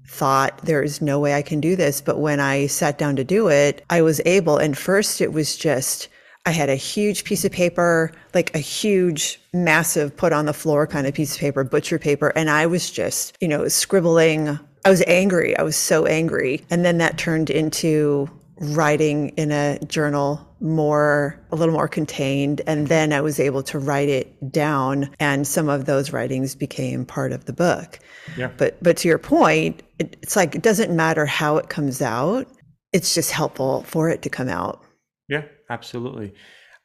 thought 0.08 0.58
there 0.64 0.82
is 0.82 1.00
no 1.00 1.20
way 1.20 1.34
I 1.34 1.42
can 1.42 1.60
do 1.60 1.76
this. 1.76 2.00
But 2.00 2.18
when 2.18 2.40
I 2.40 2.66
sat 2.66 2.98
down 2.98 3.16
to 3.16 3.24
do 3.24 3.48
it, 3.48 3.84
I 3.88 4.02
was 4.02 4.20
able. 4.26 4.58
And 4.58 4.76
first, 4.76 5.20
it 5.20 5.32
was 5.32 5.56
just, 5.56 6.08
I 6.44 6.50
had 6.50 6.68
a 6.68 6.74
huge 6.74 7.24
piece 7.24 7.44
of 7.44 7.52
paper, 7.52 8.10
like 8.34 8.54
a 8.54 8.58
huge, 8.58 9.40
massive 9.52 10.16
put 10.16 10.32
on 10.32 10.46
the 10.46 10.52
floor 10.52 10.86
kind 10.86 11.06
of 11.06 11.14
piece 11.14 11.34
of 11.34 11.40
paper, 11.40 11.62
butcher 11.62 11.98
paper. 11.98 12.32
And 12.34 12.50
I 12.50 12.66
was 12.66 12.90
just, 12.90 13.36
you 13.40 13.48
know, 13.48 13.68
scribbling. 13.68 14.58
I 14.84 14.90
was 14.90 15.04
angry. 15.06 15.56
I 15.56 15.62
was 15.62 15.76
so 15.76 16.06
angry. 16.06 16.64
And 16.68 16.84
then 16.84 16.98
that 16.98 17.16
turned 17.16 17.48
into 17.48 18.28
writing 18.58 19.30
in 19.30 19.50
a 19.50 19.78
journal 19.86 20.48
more 20.60 21.40
a 21.50 21.56
little 21.56 21.74
more 21.74 21.88
contained 21.88 22.60
and 22.68 22.86
then 22.86 23.12
i 23.12 23.20
was 23.20 23.40
able 23.40 23.62
to 23.62 23.76
write 23.76 24.08
it 24.08 24.52
down 24.52 25.10
and 25.18 25.48
some 25.48 25.68
of 25.68 25.86
those 25.86 26.12
writings 26.12 26.54
became 26.54 27.04
part 27.04 27.32
of 27.32 27.46
the 27.46 27.52
book 27.52 27.98
Yeah. 28.36 28.50
but 28.58 28.80
but 28.80 28.96
to 28.98 29.08
your 29.08 29.18
point 29.18 29.82
it, 29.98 30.16
it's 30.22 30.36
like 30.36 30.54
it 30.54 30.62
doesn't 30.62 30.94
matter 30.94 31.26
how 31.26 31.56
it 31.56 31.70
comes 31.70 32.00
out 32.00 32.46
it's 32.92 33.14
just 33.14 33.32
helpful 33.32 33.82
for 33.84 34.08
it 34.08 34.22
to 34.22 34.30
come 34.30 34.48
out 34.48 34.84
Yeah, 35.32 35.44
absolutely. 35.70 36.34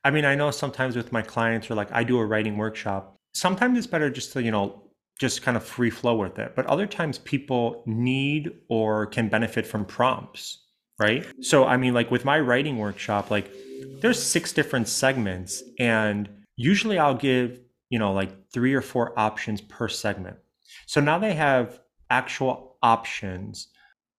I 0.05 0.09
mean, 0.09 0.23
I 0.23 0.33
know 0.33 0.51
sometimes 0.51 0.95
with 0.95 1.11
my 1.11 1.21
clients 1.21 1.69
or 1.69 1.75
like 1.75 1.91
I 1.91 2.05
do 2.05 2.17
a 2.17 2.25
writing 2.25 2.55
workshop, 2.55 3.17
sometimes 3.33 3.77
it's 3.77 3.87
better 3.87 4.09
just 4.09 4.31
to, 4.33 4.41
you 4.41 4.51
know, 4.51 4.83
just 5.19 5.41
kind 5.41 5.57
of 5.57 5.65
free 5.65 5.89
flow 5.89 6.15
with 6.15 6.39
it. 6.39 6.53
But 6.55 6.65
other 6.67 6.87
times 6.87 7.17
people 7.17 7.83
need 7.85 8.53
or 8.69 9.07
can 9.07 9.27
benefit 9.27 9.67
from 9.67 9.83
prompts, 9.83 10.63
right? 10.97 11.25
So, 11.41 11.65
I 11.65 11.75
mean, 11.75 11.93
like 11.93 12.09
with 12.09 12.23
my 12.23 12.39
writing 12.39 12.77
workshop, 12.77 13.29
like 13.29 13.51
there's 13.99 14.23
six 14.23 14.53
different 14.53 14.87
segments 14.87 15.61
and 15.77 16.29
usually 16.55 16.97
I'll 16.97 17.15
give, 17.15 17.59
you 17.89 17.99
know, 17.99 18.13
like 18.13 18.31
three 18.53 18.73
or 18.75 18.81
four 18.81 19.11
options 19.19 19.59
per 19.59 19.89
segment. 19.89 20.37
So 20.85 21.01
now 21.01 21.19
they 21.19 21.33
have 21.33 21.81
actual 22.09 22.77
options 22.81 23.67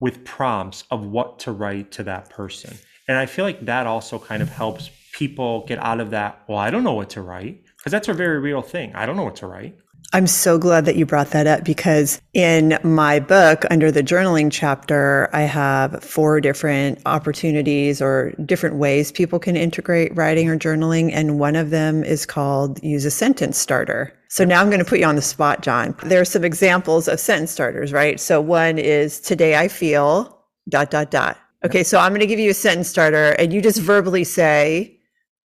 with 0.01 0.23
prompts 0.27 0.85
of 0.91 1.07
what 1.07 1.39
to 1.39 1.53
write 1.53 1.93
to 1.93 2.03
that 2.03 2.29
person. 2.29 2.77
And 3.09 3.17
I 3.17 3.27
feel 3.27 3.45
like 3.45 3.65
that 3.65 3.87
also 3.87 4.19
kind 4.19 4.43
of 4.43 4.51
helps 4.51 4.91
people 5.13 5.65
get 5.67 5.79
out 5.79 5.99
of 5.99 6.11
that, 6.11 6.43
well, 6.47 6.59
I 6.59 6.71
don't 6.71 6.85
know 6.85 6.93
what 6.93 7.11
to 7.11 7.23
write, 7.23 7.65
because 7.79 7.91
that's 7.91 8.09
a 8.09 8.13
very 8.13 8.39
real 8.39 8.63
thing. 8.63 8.95
I 8.95 9.07
don't 9.07 9.17
know 9.17 9.25
what 9.25 9.37
to 9.37 9.47
write. 9.47 9.77
I'm 10.15 10.27
so 10.27 10.57
glad 10.57 10.87
that 10.87 10.97
you 10.97 11.05
brought 11.05 11.31
that 11.31 11.47
up 11.47 11.65
because 11.65 12.23
in 12.33 12.79
my 12.83 13.21
book, 13.21 13.67
under 13.71 13.91
the 13.91 14.03
journaling 14.03 14.49
chapter, 14.51 15.29
I 15.35 15.43
have 15.43 16.03
four 16.03 16.41
different 16.41 17.01
opportunities 17.05 18.01
or 18.01 18.33
different 18.47 18.77
ways 18.77 19.13
people 19.13 19.39
can 19.39 19.55
integrate 19.55 20.17
writing 20.17 20.49
or 20.49 20.59
journaling. 20.59 21.11
And 21.13 21.39
one 21.39 21.57
of 21.57 21.69
them 21.69 22.05
is 22.05 22.25
called 22.25 22.83
use 22.83 23.05
a 23.05 23.11
sentence 23.11 23.59
starter. 23.59 24.15
So 24.29 24.47
now 24.47 24.63
I'm 24.63 24.69
going 24.69 24.79
to 24.79 24.85
put 24.85 24.99
you 24.99 25.05
on 25.05 25.17
the 25.17 25.23
spot, 25.23 25.61
John. 25.61 25.95
There 26.05 26.23
are 26.23 26.25
some 26.25 26.45
examples 26.45 27.07
of 27.07 27.21
sentence 27.21 27.51
starters, 27.51 27.93
right? 27.93 28.19
So 28.19 28.41
one 28.41 28.79
is 28.79 29.21
today 29.21 29.57
I 29.57 29.69
feel 29.69 30.43
dot, 30.71 30.91
dot, 30.91 31.11
dot. 31.11 31.37
Okay. 31.65 31.83
So 31.83 31.99
I'm 31.99 32.13
going 32.13 32.21
to 32.21 32.27
give 32.27 32.39
you 32.39 32.51
a 32.51 32.55
sentence 32.55 32.89
starter 32.89 33.31
and 33.33 33.53
you 33.53 33.61
just 33.61 33.81
verbally 33.81 34.25
say, 34.25 34.99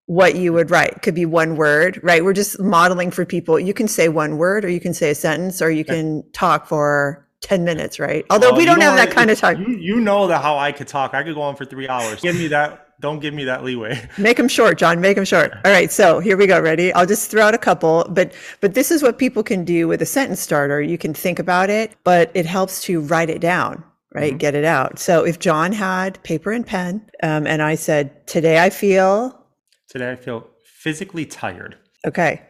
what 0.06 0.36
you 0.36 0.52
would 0.52 0.70
write. 0.70 1.02
Could 1.02 1.14
be 1.14 1.26
one 1.26 1.56
word, 1.56 1.98
right? 2.02 2.22
We're 2.22 2.34
just 2.34 2.60
modeling 2.60 3.10
for 3.10 3.24
people. 3.24 3.58
You 3.58 3.72
can 3.72 3.88
say 3.88 4.08
one 4.08 4.36
word 4.36 4.64
or 4.64 4.68
you 4.68 4.80
can 4.80 4.92
say 4.92 5.10
a 5.10 5.14
sentence 5.14 5.62
or 5.62 5.70
you 5.70 5.84
can 5.84 6.22
talk 6.32 6.66
for 6.66 7.26
10 7.40 7.64
minutes, 7.64 7.98
right? 7.98 8.24
Although 8.30 8.48
Well, 8.48 8.56
we 8.56 8.62
you 8.62 8.66
don't 8.66 8.80
have 8.80 8.96
that 8.96 9.10
kind 9.10 9.30
of 9.30 9.38
time. 9.38 9.62
You, 9.62 9.76
you 9.76 10.00
know 10.00 10.26
that 10.26 10.42
how 10.42 10.58
I 10.58 10.72
could 10.72 10.88
talk. 10.88 11.14
I 11.14 11.22
could 11.22 11.34
go 11.34 11.42
on 11.42 11.56
for 11.56 11.64
three 11.64 11.88
hours. 11.88 12.20
Give 12.20 12.36
me 12.36 12.48
that. 12.48 12.80
Don't 13.00 13.18
give 13.18 13.34
me 13.34 13.44
that 13.44 13.64
leeway. 13.64 14.08
Make 14.18 14.36
them 14.36 14.48
short, 14.48 14.78
John. 14.78 15.00
Make 15.00 15.16
them 15.16 15.24
short. 15.24 15.52
All 15.64 15.72
right. 15.72 15.90
So 15.90 16.20
here 16.20 16.36
we 16.36 16.46
go. 16.46 16.60
Ready? 16.60 16.92
I'll 16.92 17.06
just 17.06 17.30
throw 17.30 17.42
out 17.42 17.52
a 17.52 17.58
couple, 17.58 18.06
but, 18.08 18.32
but 18.60 18.74
this 18.74 18.90
is 18.90 19.02
what 19.02 19.18
people 19.18 19.42
can 19.42 19.64
do 19.64 19.88
with 19.88 20.00
a 20.00 20.06
sentence 20.06 20.40
starter. 20.40 20.80
You 20.80 20.96
can 20.96 21.12
think 21.12 21.38
about 21.38 21.70
it, 21.70 21.92
but 22.04 22.30
it 22.34 22.46
helps 22.46 22.82
to 22.84 23.00
write 23.00 23.30
it 23.30 23.40
down, 23.40 23.82
right? 24.14 24.38
Get 24.38 24.54
it 24.54 24.64
out. 24.64 24.98
So 24.98 25.24
if 25.24 25.38
John 25.38 25.72
had 25.72 26.22
paper 26.22 26.52
and 26.52 26.66
pen, 26.66 27.10
um, 27.22 27.46
and 27.46 27.60
I 27.60 27.74
said, 27.74 28.26
today 28.26 28.62
I 28.62 28.70
feel 28.70 29.44
Today 29.88 30.10
I 30.10 30.16
feel 30.16 30.48
physically 30.64 31.24
tired. 31.24 31.76
Okay. 32.06 32.42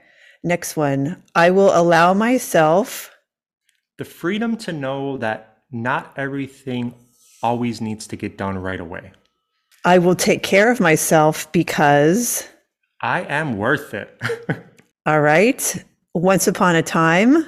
Next 0.42 0.76
one. 0.76 1.22
I 1.34 1.50
will 1.50 1.76
allow 1.76 2.14
myself. 2.14 3.10
The 3.98 4.04
freedom 4.04 4.56
to 4.58 4.72
know 4.72 5.18
that 5.18 5.58
not 5.70 6.12
everything 6.16 6.94
always 7.42 7.80
needs 7.80 8.06
to 8.08 8.16
get 8.16 8.38
done 8.38 8.56
right 8.56 8.80
away. 8.80 9.12
I 9.84 9.98
will 9.98 10.14
take 10.14 10.42
care 10.42 10.70
of 10.70 10.80
myself 10.80 11.50
because. 11.52 12.48
I 13.02 13.22
am 13.22 13.58
worth 13.58 13.92
it. 13.92 14.18
All 15.06 15.20
right. 15.20 15.84
Once 16.14 16.46
upon 16.46 16.76
a 16.76 16.82
time. 16.82 17.46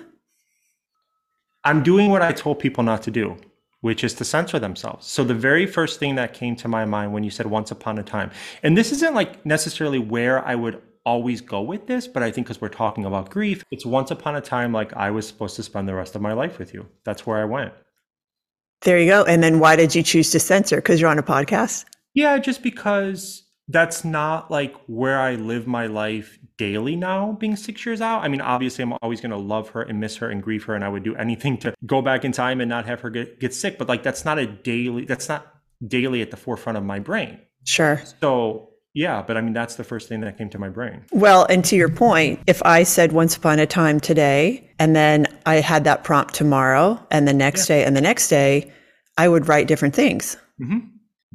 I'm 1.64 1.82
doing 1.82 2.10
what 2.10 2.22
I 2.22 2.32
told 2.32 2.58
people 2.58 2.84
not 2.84 3.02
to 3.04 3.10
do, 3.10 3.36
which 3.80 4.02
is 4.02 4.14
to 4.14 4.24
censor 4.24 4.58
themselves. 4.58 5.06
So 5.06 5.24
the 5.24 5.34
very 5.34 5.66
first 5.66 5.98
thing 5.98 6.14
that 6.16 6.34
came 6.34 6.56
to 6.56 6.68
my 6.68 6.84
mind 6.84 7.12
when 7.12 7.24
you 7.24 7.30
said 7.30 7.46
once 7.46 7.70
upon 7.70 7.98
a 7.98 8.02
time, 8.02 8.30
and 8.62 8.76
this 8.76 8.92
isn't 8.92 9.14
like 9.14 9.44
necessarily 9.44 9.98
where 9.98 10.44
I 10.44 10.54
would 10.54 10.82
always 11.04 11.40
go 11.40 11.62
with 11.62 11.86
this, 11.86 12.08
but 12.08 12.22
I 12.22 12.30
think 12.30 12.46
because 12.46 12.60
we're 12.60 12.68
talking 12.68 13.04
about 13.04 13.30
grief, 13.30 13.64
it's 13.70 13.86
once 13.86 14.10
upon 14.10 14.34
a 14.36 14.40
time 14.40 14.72
like 14.72 14.92
I 14.94 15.10
was 15.10 15.26
supposed 15.26 15.56
to 15.56 15.62
spend 15.62 15.88
the 15.88 15.94
rest 15.94 16.16
of 16.16 16.20
my 16.22 16.32
life 16.32 16.58
with 16.58 16.74
you. 16.74 16.86
That's 17.04 17.26
where 17.26 17.38
I 17.38 17.44
went. 17.44 17.72
There 18.82 18.98
you 18.98 19.06
go. 19.06 19.24
And 19.24 19.42
then 19.42 19.58
why 19.58 19.76
did 19.76 19.94
you 19.94 20.02
choose 20.02 20.30
to 20.32 20.40
censor? 20.40 20.76
Because 20.76 21.00
you're 21.00 21.10
on 21.10 21.18
a 21.18 21.22
podcast? 21.22 21.84
Yeah, 22.14 22.38
just 22.38 22.62
because 22.62 23.44
that's 23.68 24.04
not 24.04 24.50
like 24.50 24.74
where 24.86 25.18
I 25.18 25.34
live 25.36 25.66
my 25.66 25.86
life 25.86 26.38
daily 26.58 26.96
now, 26.96 27.32
being 27.32 27.56
six 27.56 27.84
years 27.84 28.00
out. 28.00 28.22
I 28.22 28.28
mean, 28.28 28.40
obviously, 28.40 28.82
I'm 28.82 28.94
always 29.02 29.20
going 29.20 29.30
to 29.30 29.36
love 29.36 29.70
her 29.70 29.82
and 29.82 30.00
miss 30.00 30.16
her 30.16 30.30
and 30.30 30.42
grieve 30.42 30.64
her, 30.64 30.74
and 30.74 30.84
I 30.84 30.88
would 30.88 31.02
do 31.02 31.14
anything 31.16 31.58
to 31.58 31.74
go 31.84 32.02
back 32.02 32.24
in 32.24 32.32
time 32.32 32.60
and 32.60 32.68
not 32.68 32.86
have 32.86 33.00
her 33.00 33.10
get, 33.10 33.40
get 33.40 33.54
sick. 33.54 33.78
But 33.78 33.88
like, 33.88 34.02
that's 34.02 34.24
not 34.24 34.38
a 34.38 34.46
daily, 34.46 35.04
that's 35.04 35.28
not 35.28 35.46
daily 35.86 36.22
at 36.22 36.30
the 36.30 36.36
forefront 36.36 36.78
of 36.78 36.84
my 36.84 36.98
brain. 36.98 37.40
Sure. 37.64 38.00
So, 38.20 38.70
yeah, 38.94 39.22
but 39.22 39.36
I 39.36 39.42
mean, 39.42 39.52
that's 39.52 39.76
the 39.76 39.84
first 39.84 40.08
thing 40.08 40.20
that 40.20 40.38
came 40.38 40.48
to 40.50 40.58
my 40.58 40.70
brain. 40.70 41.04
Well, 41.12 41.46
and 41.50 41.64
to 41.66 41.76
your 41.76 41.90
point, 41.90 42.40
if 42.46 42.62
I 42.62 42.82
said 42.82 43.12
once 43.12 43.36
upon 43.36 43.58
a 43.58 43.66
time 43.66 44.00
today, 44.00 44.70
and 44.78 44.96
then 44.96 45.26
I 45.44 45.56
had 45.56 45.84
that 45.84 46.04
prompt 46.04 46.34
tomorrow, 46.34 47.04
and 47.10 47.28
the 47.28 47.34
next 47.34 47.66
day, 47.66 47.84
and 47.84 47.94
the 47.94 48.00
next 48.00 48.28
day, 48.28 48.72
I 49.18 49.28
would 49.28 49.48
write 49.48 49.68
different 49.68 49.94
things. 49.94 50.36
hmm 50.58 50.78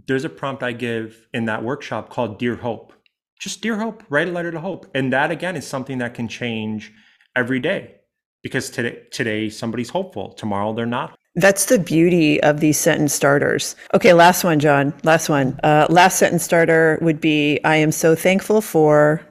There's 0.07 0.25
a 0.25 0.29
prompt 0.29 0.63
I 0.63 0.71
give 0.71 1.27
in 1.33 1.45
that 1.45 1.63
workshop 1.63 2.09
called 2.09 2.39
Dear 2.39 2.55
Hope. 2.55 2.93
Just 3.41 3.61
Dear 3.61 3.75
Hope, 3.75 4.03
write 4.07 4.27
a 4.27 4.31
letter 4.31 4.51
to 4.51 4.59
hope. 4.59 4.85
And 4.93 5.11
that 5.13 5.31
again 5.31 5.55
is 5.55 5.65
something 5.65 5.97
that 5.97 6.13
can 6.13 6.27
change 6.27 6.93
every 7.35 7.59
day 7.59 7.95
because 8.43 8.69
today, 8.69 9.01
today 9.09 9.49
somebody's 9.49 9.89
hopeful, 9.89 10.33
tomorrow 10.33 10.73
they're 10.73 10.85
not. 10.85 11.17
That's 11.33 11.65
the 11.65 11.79
beauty 11.79 12.41
of 12.43 12.59
these 12.59 12.77
sentence 12.77 13.15
starters. 13.15 13.75
Okay, 13.95 14.13
last 14.13 14.43
one, 14.43 14.59
John. 14.59 14.93
Last 15.03 15.27
one. 15.27 15.59
Uh, 15.63 15.87
last 15.89 16.19
sentence 16.19 16.43
starter 16.43 16.99
would 17.01 17.19
be 17.19 17.59
I 17.63 17.77
am 17.77 17.91
so 17.91 18.13
thankful 18.13 18.61
for. 18.61 19.25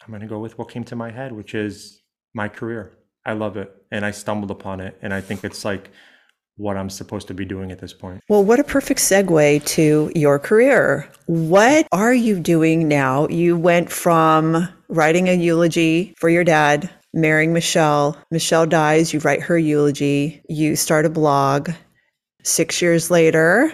I'm 0.00 0.10
going 0.10 0.20
to 0.20 0.28
go 0.28 0.38
with 0.38 0.56
what 0.58 0.68
came 0.68 0.84
to 0.84 0.94
my 0.94 1.10
head, 1.10 1.32
which 1.32 1.52
is 1.52 2.02
my 2.34 2.48
career. 2.48 2.92
I 3.24 3.32
love 3.32 3.56
it 3.56 3.74
and 3.90 4.06
I 4.06 4.12
stumbled 4.12 4.52
upon 4.52 4.78
it. 4.78 4.96
And 5.02 5.12
I 5.12 5.20
think 5.20 5.42
it's 5.42 5.64
like 5.64 5.90
what 6.56 6.76
I'm 6.76 6.90
supposed 6.90 7.28
to 7.28 7.34
be 7.34 7.44
doing 7.44 7.70
at 7.70 7.80
this 7.80 7.92
point. 7.92 8.22
Well, 8.28 8.44
what 8.44 8.60
a 8.60 8.64
perfect 8.64 9.00
segue 9.00 9.64
to 9.66 10.10
your 10.14 10.38
career. 10.38 11.08
What 11.26 11.86
are 11.92 12.14
you 12.14 12.40
doing 12.40 12.88
now? 12.88 13.28
You 13.28 13.56
went 13.56 13.90
from 13.90 14.68
writing 14.88 15.28
a 15.28 15.34
eulogy 15.34 16.14
for 16.16 16.28
your 16.28 16.44
dad, 16.44 16.88
marrying 17.12 17.52
Michelle. 17.52 18.16
Michelle 18.30 18.66
dies, 18.66 19.12
you 19.12 19.20
write 19.20 19.42
her 19.42 19.58
eulogy, 19.58 20.42
you 20.48 20.76
start 20.76 21.04
a 21.04 21.10
blog. 21.10 21.70
Six 22.42 22.80
years 22.80 23.10
later, 23.10 23.72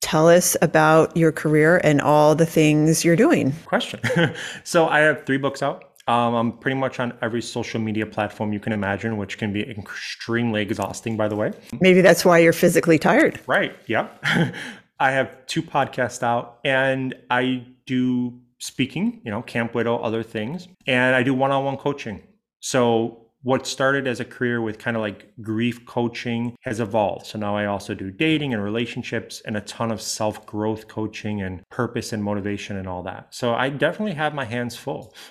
tell 0.00 0.28
us 0.28 0.56
about 0.62 1.16
your 1.16 1.32
career 1.32 1.80
and 1.82 2.00
all 2.00 2.34
the 2.34 2.46
things 2.46 3.04
you're 3.04 3.16
doing. 3.16 3.52
Question. 3.66 4.00
so 4.64 4.88
I 4.88 5.00
have 5.00 5.26
three 5.26 5.38
books 5.38 5.62
out. 5.62 5.85
Um, 6.08 6.34
I'm 6.34 6.52
pretty 6.58 6.76
much 6.76 7.00
on 7.00 7.12
every 7.20 7.42
social 7.42 7.80
media 7.80 8.06
platform 8.06 8.52
you 8.52 8.60
can 8.60 8.72
imagine, 8.72 9.16
which 9.16 9.38
can 9.38 9.52
be 9.52 9.68
extremely 9.68 10.62
exhausting, 10.62 11.16
by 11.16 11.26
the 11.26 11.34
way. 11.36 11.52
Maybe 11.80 12.00
that's 12.00 12.24
why 12.24 12.38
you're 12.38 12.52
physically 12.52 12.98
tired. 12.98 13.40
Right. 13.46 13.76
Yep. 13.86 14.24
I 14.98 15.10
have 15.10 15.44
two 15.46 15.62
podcasts 15.62 16.22
out 16.22 16.58
and 16.64 17.14
I 17.28 17.66
do 17.86 18.40
speaking, 18.58 19.20
you 19.24 19.30
know, 19.30 19.42
Camp 19.42 19.74
Widow, 19.74 19.98
other 19.98 20.22
things, 20.22 20.68
and 20.86 21.14
I 21.14 21.22
do 21.22 21.34
one 21.34 21.50
on 21.50 21.64
one 21.64 21.76
coaching. 21.76 22.22
So, 22.60 23.25
what 23.46 23.64
started 23.64 24.08
as 24.08 24.18
a 24.18 24.24
career 24.24 24.60
with 24.60 24.76
kind 24.76 24.96
of 24.96 25.02
like 25.02 25.30
grief 25.40 25.86
coaching 25.86 26.56
has 26.62 26.80
evolved. 26.80 27.26
So 27.26 27.38
now 27.38 27.56
I 27.56 27.66
also 27.66 27.94
do 27.94 28.10
dating 28.10 28.52
and 28.54 28.60
relationships 28.62 29.40
and 29.46 29.56
a 29.56 29.60
ton 29.60 29.92
of 29.92 30.02
self 30.02 30.44
growth 30.46 30.88
coaching 30.88 31.42
and 31.42 31.62
purpose 31.70 32.12
and 32.12 32.24
motivation 32.24 32.76
and 32.76 32.88
all 32.88 33.04
that. 33.04 33.28
So 33.30 33.54
I 33.54 33.68
definitely 33.68 34.14
have 34.14 34.34
my 34.34 34.44
hands 34.44 34.74
full. 34.76 35.14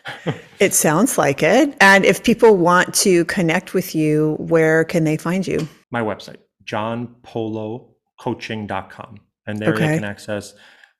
It 0.61 0.73
sounds 0.73 1.17
like 1.17 1.43
it. 1.43 1.75
And 1.81 2.05
if 2.05 2.23
people 2.23 2.55
want 2.55 2.93
to 3.05 3.25
connect 3.25 3.73
with 3.73 3.93
you, 3.93 4.37
where 4.39 4.85
can 4.85 5.03
they 5.03 5.17
find 5.17 5.45
you? 5.45 5.67
my 5.91 5.99
website, 6.01 6.37
johnpolocoaching.com. 6.63 9.17
And 9.47 9.59
there 9.59 9.73
Okay. 9.73 9.87
they 9.87 9.95
can 9.95 10.05
access 10.05 10.53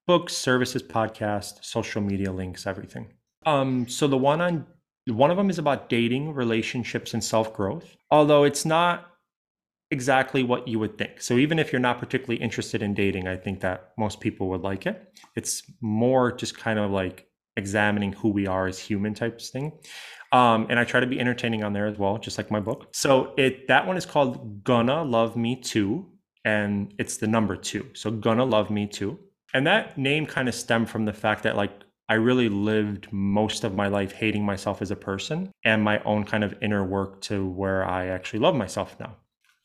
books, 0.05 0.35
services, 0.35 0.83
podcast, 0.83 1.63
social 1.63 2.01
media 2.01 2.33
links, 2.33 2.67
everything. 2.67 3.13
Um, 3.45 3.87
so 3.87 4.07
the 4.07 4.17
one 4.17 4.41
on 4.41 4.65
one 5.07 5.31
of 5.31 5.37
them 5.37 5.49
is 5.49 5.59
about 5.59 5.89
dating, 5.89 6.33
relationships, 6.33 7.13
and 7.13 7.23
self-growth. 7.23 7.95
Although 8.11 8.43
it's 8.43 8.65
not 8.65 9.07
exactly 9.91 10.43
what 10.43 10.67
you 10.67 10.79
would 10.79 10.97
think. 10.97 11.21
So 11.21 11.35
even 11.35 11.59
if 11.59 11.71
you're 11.71 11.79
not 11.79 11.99
particularly 11.99 12.41
interested 12.41 12.81
in 12.81 12.93
dating, 12.93 13.27
I 13.27 13.37
think 13.37 13.61
that 13.61 13.91
most 13.97 14.19
people 14.19 14.49
would 14.49 14.61
like 14.61 14.85
it. 14.85 15.13
It's 15.35 15.63
more 15.81 16.31
just 16.31 16.57
kind 16.57 16.79
of 16.79 16.91
like 16.91 17.27
examining 17.55 18.11
who 18.11 18.29
we 18.29 18.47
are 18.47 18.67
as 18.67 18.79
human 18.79 19.13
types 19.13 19.49
thing. 19.49 19.71
Um, 20.31 20.67
and 20.69 20.79
I 20.79 20.83
try 20.83 20.99
to 20.99 21.07
be 21.07 21.19
entertaining 21.19 21.63
on 21.63 21.71
there 21.71 21.87
as 21.87 21.97
well, 21.97 22.17
just 22.17 22.37
like 22.37 22.51
my 22.51 22.59
book. 22.59 22.89
So 22.93 23.33
it 23.37 23.67
that 23.67 23.87
one 23.87 23.95
is 23.95 24.05
called 24.05 24.63
Gonna 24.63 25.03
Love 25.03 25.37
Me 25.37 25.55
Too, 25.55 26.11
and 26.43 26.93
it's 26.97 27.17
the 27.17 27.27
number 27.27 27.55
two. 27.55 27.85
So 27.93 28.11
Gonna 28.11 28.43
Love 28.43 28.69
Me 28.69 28.87
Too. 28.87 29.19
And 29.53 29.65
that 29.67 29.97
name 29.97 30.25
kind 30.25 30.49
of 30.49 30.55
stemmed 30.55 30.89
from 30.89 31.05
the 31.05 31.13
fact 31.13 31.43
that 31.43 31.55
like 31.55 31.71
I 32.07 32.15
really 32.15 32.49
lived 32.49 33.07
most 33.11 33.63
of 33.63 33.75
my 33.75 33.87
life 33.87 34.11
hating 34.11 34.45
myself 34.45 34.81
as 34.81 34.91
a 34.91 34.95
person 34.95 35.51
and 35.63 35.83
my 35.83 35.99
own 36.03 36.23
kind 36.23 36.43
of 36.43 36.53
inner 36.61 36.83
work 36.83 37.21
to 37.21 37.47
where 37.47 37.83
I 37.83 38.07
actually 38.07 38.39
love 38.39 38.55
myself 38.55 38.95
now. 38.99 39.15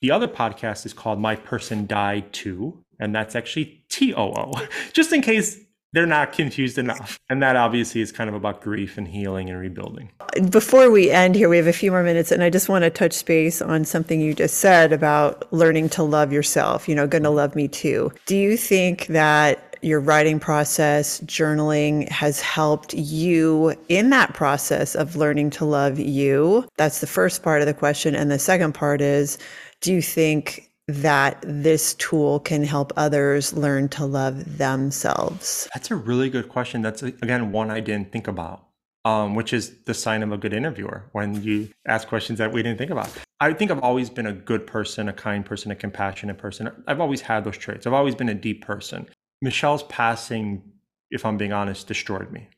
The 0.00 0.11
other 0.11 0.29
podcast 0.29 0.87
is 0.87 0.94
called 0.94 1.20
My 1.20 1.37
Person 1.37 1.87
Died 1.87 2.33
Too, 2.33 2.83
and 2.98 3.14
that's 3.14 3.37
actually 3.37 3.85
T 3.90 4.14
O 4.14 4.33
O, 4.33 4.66
just 4.94 5.12
in 5.12 5.20
case 5.20 5.61
they're 5.92 6.07
not 6.07 6.33
confused 6.33 6.79
enough. 6.79 7.18
And 7.29 7.42
that 7.42 7.57
obviously 7.57 8.00
is 8.00 8.12
kind 8.12 8.31
of 8.31 8.37
about 8.37 8.62
grief 8.62 8.96
and 8.96 9.07
healing 9.07 9.50
and 9.50 9.59
rebuilding. 9.59 10.11
Before 10.48 10.90
we 10.90 11.11
end 11.11 11.35
here, 11.35 11.48
we 11.48 11.57
have 11.57 11.66
a 11.66 11.72
few 11.72 11.90
more 11.90 12.03
minutes, 12.03 12.31
and 12.31 12.42
I 12.42 12.48
just 12.48 12.68
want 12.68 12.85
to 12.85 12.90
touch 12.90 13.24
base 13.26 13.61
on 13.61 13.85
something 13.85 14.20
you 14.20 14.33
just 14.33 14.59
said 14.59 14.92
about 14.92 15.53
learning 15.53 15.90
to 15.90 16.03
love 16.03 16.33
yourself. 16.33 16.88
You 16.88 16.94
know, 16.94 17.07
gonna 17.07 17.31
love 17.31 17.55
me 17.55 17.68
too. 17.68 18.12
Do 18.24 18.37
you 18.37 18.57
think 18.57 19.07
that 19.09 19.69
your 19.82 20.00
writing 20.00 20.40
process, 20.40 21.20
journaling 21.20 22.08
has 22.08 22.40
helped 22.40 22.94
you 22.94 23.74
in 23.88 24.10
that 24.10 24.34
process 24.34 24.94
of 24.94 25.16
learning 25.16 25.50
to 25.50 25.64
love 25.64 25.98
you? 25.98 26.66
That's 26.76 27.00
the 27.00 27.06
first 27.06 27.42
part 27.42 27.60
of 27.60 27.66
the 27.66 27.74
question. 27.74 28.14
And 28.14 28.30
the 28.30 28.38
second 28.38 28.72
part 28.72 29.00
is, 29.00 29.38
do 29.80 29.92
you 29.92 30.02
think 30.02 30.70
that 30.88 31.42
this 31.46 31.94
tool 31.94 32.40
can 32.40 32.64
help 32.64 32.92
others 32.96 33.52
learn 33.52 33.88
to 33.90 34.04
love 34.04 34.58
themselves? 34.58 35.68
That's 35.74 35.90
a 35.90 35.96
really 35.96 36.30
good 36.30 36.48
question. 36.48 36.82
That's, 36.82 37.02
again, 37.02 37.52
one 37.52 37.70
I 37.70 37.80
didn't 37.80 38.12
think 38.12 38.28
about. 38.28 38.66
Um, 39.06 39.34
which 39.34 39.54
is 39.54 39.78
the 39.84 39.94
sign 39.94 40.22
of 40.22 40.30
a 40.30 40.36
good 40.36 40.52
interviewer 40.52 41.08
when 41.12 41.42
you 41.42 41.70
ask 41.86 42.06
questions 42.06 42.38
that 42.38 42.52
we 42.52 42.62
didn't 42.62 42.76
think 42.76 42.90
about. 42.90 43.10
I 43.40 43.54
think 43.54 43.70
I've 43.70 43.82
always 43.82 44.10
been 44.10 44.26
a 44.26 44.32
good 44.34 44.66
person, 44.66 45.08
a 45.08 45.12
kind 45.14 45.42
person, 45.42 45.70
a 45.70 45.74
compassionate 45.74 46.36
person. 46.36 46.70
I've 46.86 47.00
always 47.00 47.22
had 47.22 47.44
those 47.44 47.56
traits. 47.56 47.86
I've 47.86 47.94
always 47.94 48.14
been 48.14 48.28
a 48.28 48.34
deep 48.34 48.62
person. 48.62 49.08
Michelle's 49.42 49.83
passing, 49.85 50.62
if 51.11 51.24
I'm 51.24 51.37
being 51.37 51.53
honest, 51.53 51.87
destroyed 51.87 52.31
me. 52.31 52.48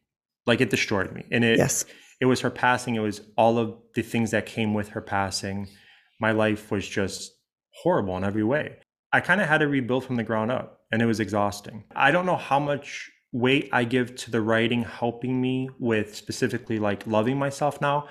Like 0.46 0.60
it 0.60 0.70
destroyed 0.70 1.12
me. 1.12 1.24
And 1.30 1.44
it 1.44 1.58
yes. 1.58 1.84
it 2.20 2.26
was 2.26 2.40
her 2.40 2.50
passing, 2.50 2.94
it 2.94 3.00
was 3.00 3.20
all 3.36 3.58
of 3.58 3.76
the 3.94 4.02
things 4.02 4.32
that 4.32 4.46
came 4.46 4.74
with 4.74 4.90
her 4.90 5.00
passing. 5.00 5.68
My 6.20 6.32
life 6.32 6.70
was 6.70 6.88
just 6.88 7.32
horrible 7.82 8.16
in 8.16 8.24
every 8.24 8.44
way. 8.44 8.76
I 9.12 9.20
kind 9.20 9.40
of 9.40 9.48
had 9.48 9.58
to 9.58 9.68
rebuild 9.68 10.04
from 10.04 10.16
the 10.16 10.22
ground 10.22 10.50
up 10.50 10.80
and 10.90 11.02
it 11.02 11.06
was 11.06 11.20
exhausting. 11.20 11.84
I 11.94 12.10
don't 12.10 12.26
know 12.26 12.36
how 12.36 12.58
much 12.58 13.10
weight 13.32 13.68
I 13.72 13.84
give 13.84 14.14
to 14.16 14.30
the 14.30 14.40
writing 14.40 14.82
helping 14.82 15.40
me 15.40 15.70
with 15.78 16.14
specifically 16.14 16.78
like 16.78 17.06
loving 17.06 17.38
myself 17.38 17.80
now, 17.80 18.08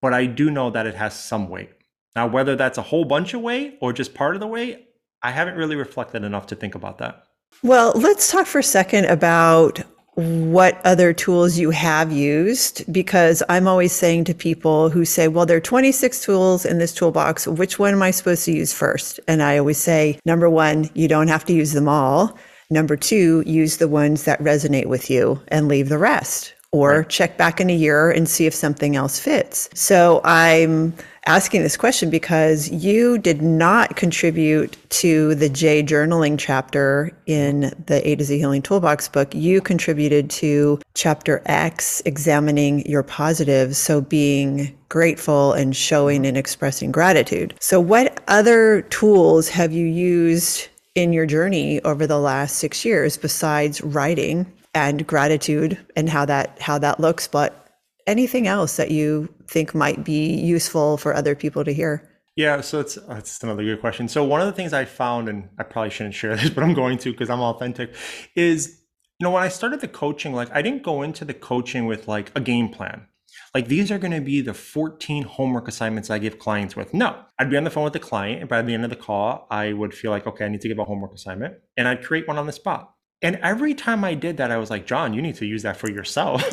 but 0.00 0.12
I 0.12 0.26
do 0.26 0.50
know 0.50 0.70
that 0.70 0.86
it 0.86 0.94
has 0.94 1.18
some 1.18 1.48
weight. 1.48 1.70
Now, 2.16 2.26
whether 2.26 2.56
that's 2.56 2.78
a 2.78 2.82
whole 2.82 3.04
bunch 3.04 3.34
of 3.34 3.40
weight 3.40 3.78
or 3.80 3.92
just 3.92 4.14
part 4.14 4.34
of 4.34 4.40
the 4.40 4.46
weight, 4.46 4.86
I 5.22 5.30
haven't 5.30 5.56
really 5.56 5.76
reflected 5.76 6.24
enough 6.24 6.46
to 6.48 6.56
think 6.56 6.74
about 6.74 6.98
that. 6.98 7.24
Well, 7.62 7.92
let's 7.96 8.30
talk 8.30 8.46
for 8.46 8.60
a 8.60 8.62
second 8.62 9.06
about 9.06 9.82
what 10.18 10.80
other 10.84 11.12
tools 11.12 11.58
you 11.58 11.70
have 11.70 12.10
used 12.10 12.92
because 12.92 13.40
I'm 13.48 13.68
always 13.68 13.92
saying 13.92 14.24
to 14.24 14.34
people 14.34 14.90
who 14.90 15.04
say, 15.04 15.28
well, 15.28 15.46
there 15.46 15.58
are 15.58 15.60
26 15.60 16.20
tools 16.22 16.64
in 16.64 16.78
this 16.78 16.92
toolbox. 16.92 17.46
Which 17.46 17.78
one 17.78 17.94
am 17.94 18.02
I 18.02 18.10
supposed 18.10 18.44
to 18.46 18.52
use 18.52 18.72
first? 18.72 19.20
And 19.28 19.44
I 19.44 19.58
always 19.58 19.78
say, 19.78 20.18
number 20.24 20.50
one, 20.50 20.90
you 20.94 21.06
don't 21.06 21.28
have 21.28 21.44
to 21.44 21.52
use 21.52 21.72
them 21.72 21.88
all. 21.88 22.36
Number 22.68 22.96
two, 22.96 23.44
use 23.46 23.76
the 23.76 23.86
ones 23.86 24.24
that 24.24 24.40
resonate 24.40 24.86
with 24.86 25.08
you 25.08 25.40
and 25.48 25.68
leave 25.68 25.88
the 25.88 25.98
rest 25.98 26.54
or 26.72 26.98
right. 26.98 27.08
check 27.08 27.38
back 27.38 27.60
in 27.60 27.70
a 27.70 27.74
year 27.74 28.10
and 28.10 28.28
see 28.28 28.46
if 28.46 28.54
something 28.54 28.96
else 28.96 29.18
fits. 29.18 29.68
So 29.72 30.20
I'm 30.24 30.94
asking 31.28 31.62
this 31.62 31.76
question 31.76 32.08
because 32.08 32.70
you 32.70 33.18
did 33.18 33.42
not 33.42 33.96
contribute 33.96 34.78
to 34.88 35.34
the 35.34 35.50
J 35.50 35.82
journaling 35.82 36.38
chapter 36.38 37.12
in 37.26 37.70
the 37.86 38.00
A 38.08 38.16
to 38.16 38.24
Z 38.24 38.38
Healing 38.38 38.62
Toolbox 38.62 39.08
book. 39.08 39.34
You 39.34 39.60
contributed 39.60 40.30
to 40.30 40.80
chapter 40.94 41.42
X, 41.44 42.00
examining 42.06 42.84
your 42.86 43.02
positives. 43.02 43.76
So 43.76 44.00
being 44.00 44.74
grateful 44.88 45.52
and 45.52 45.76
showing 45.76 46.24
and 46.24 46.38
expressing 46.38 46.90
gratitude. 46.90 47.52
So, 47.60 47.78
what 47.78 48.22
other 48.26 48.82
tools 48.82 49.50
have 49.50 49.70
you 49.70 49.86
used 49.86 50.68
in 50.94 51.12
your 51.12 51.26
journey 51.26 51.82
over 51.82 52.06
the 52.06 52.18
last 52.18 52.56
six 52.56 52.86
years 52.86 53.18
besides 53.18 53.82
writing 53.82 54.50
and 54.74 55.06
gratitude 55.06 55.78
and 55.94 56.08
how 56.08 56.24
that 56.24 56.58
how 56.60 56.78
that 56.78 57.00
looks 57.00 57.28
but 57.28 57.67
anything 58.08 58.46
else 58.46 58.76
that 58.76 58.90
you 58.90 59.32
think 59.46 59.74
might 59.74 60.04
be 60.04 60.34
useful 60.34 60.96
for 60.96 61.14
other 61.14 61.34
people 61.34 61.64
to 61.64 61.72
hear 61.72 62.08
yeah 62.36 62.60
so 62.60 62.80
it's 62.80 62.96
uh, 62.96 63.04
that's 63.08 63.42
another 63.42 63.62
good 63.62 63.80
question 63.80 64.08
so 64.08 64.24
one 64.24 64.40
of 64.40 64.46
the 64.46 64.52
things 64.52 64.72
i 64.72 64.84
found 64.84 65.28
and 65.28 65.48
i 65.58 65.62
probably 65.62 65.90
shouldn't 65.90 66.14
share 66.14 66.34
this 66.40 66.50
but 66.50 66.64
i'm 66.64 66.74
going 66.74 66.98
to 66.98 67.12
because 67.12 67.30
i'm 67.30 67.40
authentic 67.40 67.94
is 68.34 68.80
you 69.20 69.24
know 69.24 69.30
when 69.30 69.42
i 69.42 69.48
started 69.48 69.80
the 69.80 69.88
coaching 69.88 70.32
like 70.32 70.50
i 70.52 70.62
didn't 70.62 70.82
go 70.82 71.02
into 71.02 71.24
the 71.24 71.34
coaching 71.34 71.86
with 71.86 72.08
like 72.08 72.32
a 72.34 72.40
game 72.40 72.68
plan 72.68 73.06
like 73.54 73.68
these 73.68 73.90
are 73.90 73.98
going 73.98 74.12
to 74.12 74.20
be 74.20 74.40
the 74.40 74.54
14 74.54 75.22
homework 75.24 75.68
assignments 75.68 76.10
I 76.10 76.18
give 76.18 76.38
clients 76.38 76.76
with. 76.76 76.92
No, 76.92 77.24
I'd 77.38 77.50
be 77.50 77.56
on 77.56 77.64
the 77.64 77.70
phone 77.70 77.84
with 77.84 77.92
the 77.92 77.98
client, 77.98 78.40
and 78.40 78.48
by 78.48 78.62
the 78.62 78.74
end 78.74 78.84
of 78.84 78.90
the 78.90 78.96
call, 78.96 79.46
I 79.50 79.72
would 79.72 79.94
feel 79.94 80.10
like, 80.10 80.26
okay, 80.26 80.44
I 80.44 80.48
need 80.48 80.60
to 80.62 80.68
give 80.68 80.78
a 80.78 80.84
homework 80.84 81.14
assignment, 81.14 81.54
and 81.76 81.88
I'd 81.88 82.04
create 82.04 82.28
one 82.28 82.38
on 82.38 82.46
the 82.46 82.52
spot. 82.52 82.94
And 83.20 83.36
every 83.36 83.74
time 83.74 84.04
I 84.04 84.14
did 84.14 84.36
that, 84.36 84.50
I 84.50 84.58
was 84.58 84.70
like, 84.70 84.86
John, 84.86 85.12
you 85.12 85.20
need 85.20 85.34
to 85.36 85.46
use 85.46 85.62
that 85.62 85.76
for 85.76 85.90
yourself. 85.90 86.44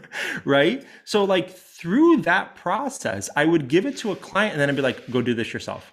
right. 0.44 0.84
So, 1.04 1.24
like, 1.24 1.50
through 1.50 2.18
that 2.18 2.54
process, 2.54 3.28
I 3.34 3.44
would 3.44 3.66
give 3.66 3.86
it 3.86 3.96
to 3.98 4.12
a 4.12 4.16
client 4.16 4.52
and 4.52 4.60
then 4.60 4.68
I'd 4.70 4.76
be 4.76 4.82
like, 4.82 5.10
go 5.10 5.20
do 5.20 5.34
this 5.34 5.52
yourself. 5.52 5.92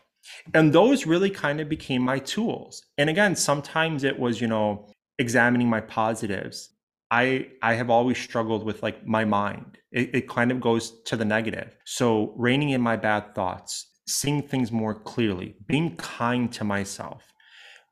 And 0.54 0.72
those 0.72 1.08
really 1.08 1.32
kind 1.32 1.60
of 1.60 1.68
became 1.68 2.04
my 2.04 2.20
tools. 2.20 2.84
And 2.98 3.10
again, 3.10 3.36
sometimes 3.36 4.04
it 4.04 4.20
was, 4.20 4.40
you 4.40 4.48
know, 4.48 4.88
examining 5.18 5.68
my 5.68 5.82
positives. 5.82 6.70
I 7.12 7.48
I 7.64 7.74
have 7.74 7.90
always 7.90 8.20
struggled 8.20 8.64
with 8.64 8.84
like 8.84 9.06
my 9.08 9.26
mind. 9.26 9.80
It, 9.92 10.14
it 10.14 10.30
kind 10.30 10.52
of 10.52 10.62
goes 10.62 11.02
to 11.06 11.18
the 11.18 11.26
negative. 11.26 11.76
So 11.86 12.34
reining 12.38 12.70
in 12.70 12.82
my 12.82 12.96
bad 12.96 13.34
thoughts, 13.34 13.88
seeing 14.08 14.44
things 14.44 14.72
more 14.72 14.94
clearly, 14.94 15.56
being 15.68 15.96
kind 15.96 16.52
to 16.54 16.64
myself 16.64 17.29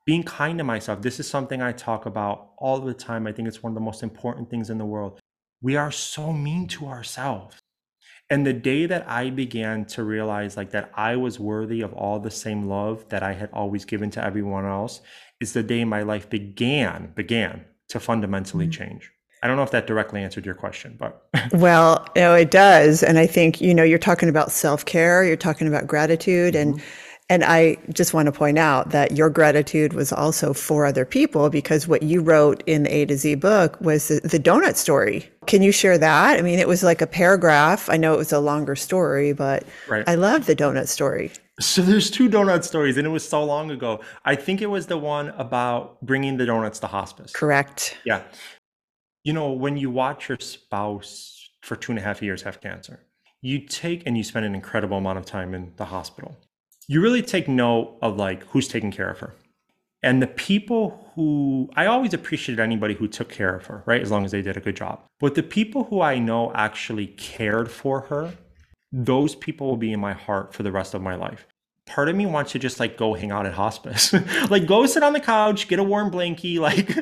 being 0.08 0.24
kind 0.24 0.58
to 0.58 0.64
myself. 0.64 1.02
This 1.02 1.20
is 1.20 1.28
something 1.28 1.62
I 1.62 1.74
talk 1.74 2.06
about 2.06 2.52
all 2.58 2.80
the 2.80 2.94
time. 2.94 3.28
I 3.28 3.34
think 3.34 3.48
it's 3.48 3.62
one 3.62 3.72
of 3.72 3.76
the 3.76 3.82
most 3.82 4.02
important 4.02 4.50
things 4.50 4.70
in 4.70 4.78
the 4.78 4.86
world. 4.86 5.20
We 5.62 5.76
are 5.76 5.92
so 5.92 6.32
mean 6.32 6.66
to 6.70 6.88
ourselves. 6.88 7.58
And 8.30 8.48
the 8.48 8.54
day 8.54 8.86
that 8.86 9.08
I 9.10 9.30
began 9.30 9.84
to 9.88 10.04
realize 10.04 10.56
like 10.56 10.72
that 10.72 10.92
I 10.94 11.18
was 11.18 11.42
worthy 11.42 11.82
of 11.82 11.94
all 11.94 12.20
the 12.20 12.32
same 12.32 12.68
love 12.68 13.08
that 13.10 13.22
I 13.22 13.34
had 13.34 13.50
always 13.52 13.84
given 13.84 14.10
to 14.12 14.24
everyone 14.24 14.66
else 14.66 15.02
is 15.42 15.52
the 15.52 15.64
day 15.64 15.84
my 15.84 16.04
life 16.04 16.30
began 16.30 17.12
began 17.14 17.66
to 17.90 18.00
fundamentally 18.00 18.66
mm-hmm. 18.66 18.84
change. 18.84 19.12
I 19.44 19.48
don't 19.48 19.58
know 19.58 19.64
if 19.64 19.72
that 19.72 19.88
directly 19.88 20.24
answered 20.24 20.46
your 20.46 20.56
question, 20.56 20.96
but 20.98 21.28
well, 21.52 22.06
no, 22.16 22.34
it 22.34 22.50
does. 22.50 23.04
And 23.04 23.20
I 23.20 23.28
think, 23.28 23.62
you 23.62 23.74
know, 23.74 23.84
you're 23.84 24.00
talking 24.00 24.30
about 24.30 24.52
self-care, 24.52 25.26
you're 25.26 25.36
talking 25.36 25.68
about 25.68 25.86
gratitude 25.86 26.54
mm-hmm 26.54 26.72
and 26.72 26.82
I 27.30 27.78
just 27.92 28.14
want 28.14 28.28
to 28.28 28.32
point 28.32 28.58
out 28.58 28.92
that 28.92 29.18
your 29.18 29.30
gratitude 29.30 29.94
was 29.94 30.14
also 30.14 30.54
for 30.54 30.86
other 30.86 31.04
people 31.04 31.50
because 31.50 31.88
what 31.88 32.02
you 32.04 32.22
wrote 32.22 32.64
in 32.66 32.84
the 32.84 32.94
A 32.94 33.06
to 33.06 33.18
Z 33.18 33.36
book 33.36 33.80
was 33.82 34.08
the, 34.08 34.22
the, 34.22 34.40
donut 34.40 34.78
story. 34.78 35.30
Can 35.46 35.62
you 35.62 35.74
share 35.74 35.98
that? 35.98 36.40
I 36.40 36.42
mean, 36.42 36.58
it 36.58 36.68
was 36.68 36.84
like 36.84 37.02
a 37.02 37.08
paragraph. 37.08 37.90
I 37.90 37.98
know 37.98 38.14
it 38.14 38.18
was 38.18 38.32
a 38.32 38.40
longer 38.40 38.78
story, 38.78 39.34
but 39.34 39.66
right. 39.90 40.08
I 40.08 40.16
love 40.16 40.46
the 40.46 40.56
donut 40.56 40.88
story. 40.88 41.32
So 41.60 41.82
there's 41.82 42.10
two 42.10 42.30
donut 42.30 42.64
stories, 42.64 42.98
and 42.98 43.06
it 43.06 43.10
was 43.10 43.28
so 43.28 43.44
long 43.44 43.72
ago. 43.72 44.00
I 44.24 44.36
think 44.36 44.62
it 44.62 44.68
was 44.68 44.88
the 44.88 44.98
one 44.98 45.30
about 45.30 46.00
bringing 46.06 46.38
the 46.38 46.46
donuts 46.46 46.80
to 46.80 46.88
hospice. 46.88 47.34
Correct. 47.34 47.98
Yeah. 48.06 48.22
You 49.24 49.34
know, 49.34 49.52
when 49.52 49.76
you 49.76 49.90
watch 49.90 50.30
your 50.30 50.38
spouse 50.40 51.50
for 51.62 51.76
two 51.76 51.92
and 51.92 52.00
a 52.00 52.02
half 52.02 52.22
years 52.22 52.44
have 52.44 52.62
cancer, 52.62 53.04
you 53.42 53.60
take 53.60 54.04
and 54.06 54.18
you 54.18 54.24
spend 54.24 54.46
an 54.46 54.56
incredible 54.56 54.98
amount 54.98 55.18
of 55.18 55.26
time 55.26 55.54
in 55.54 55.74
the 55.76 55.86
hospital 55.86 56.38
you 56.88 57.02
really 57.02 57.22
take 57.22 57.48
note 57.48 57.98
of 58.02 58.18
like 58.18 58.44
who's 58.48 58.68
taking 58.68 58.92
care 58.92 59.10
of 59.10 59.20
her. 59.20 59.34
And 60.04 60.22
the 60.22 60.28
people 60.28 61.12
who 61.16 61.70
I 61.76 61.88
always 61.88 62.14
appreciated 62.14 62.62
anybody 62.62 62.94
who 62.94 63.08
took 63.08 63.30
care 63.30 63.56
of 63.56 63.66
her, 63.66 63.84
right? 63.86 64.02
As 64.02 64.12
long 64.12 64.26
as 64.26 64.32
they 64.32 64.42
did 64.42 64.56
a 64.56 64.62
good 64.62 64.76
job. 64.76 65.02
But 65.20 65.36
the 65.36 65.44
people 65.44 65.86
who 65.86 66.02
I 66.02 66.20
know 66.20 66.52
actually 66.54 67.08
cared 67.08 67.72
for 67.72 68.02
her, 68.02 68.34
those 68.92 69.36
people 69.36 69.68
will 69.68 69.78
be 69.78 69.92
in 69.92 70.00
my 70.00 70.14
heart 70.14 70.54
for 70.54 70.64
the 70.64 70.72
rest 70.72 70.94
of 70.94 71.02
my 71.02 71.16
life. 71.16 71.48
Part 71.88 72.10
of 72.10 72.16
me 72.16 72.26
wants 72.26 72.52
to 72.52 72.60
just 72.60 72.80
like 72.80 72.98
go 72.98 73.16
hang 73.16 73.32
out 73.32 73.46
at 73.46 73.54
hospice. 73.54 74.14
like 74.50 74.68
go 74.68 74.86
sit 74.86 75.04
on 75.04 75.14
the 75.14 75.20
couch, 75.20 75.68
get 75.68 75.80
a 75.80 75.84
warm 75.84 76.12
blankie, 76.12 76.60
like 76.60 76.96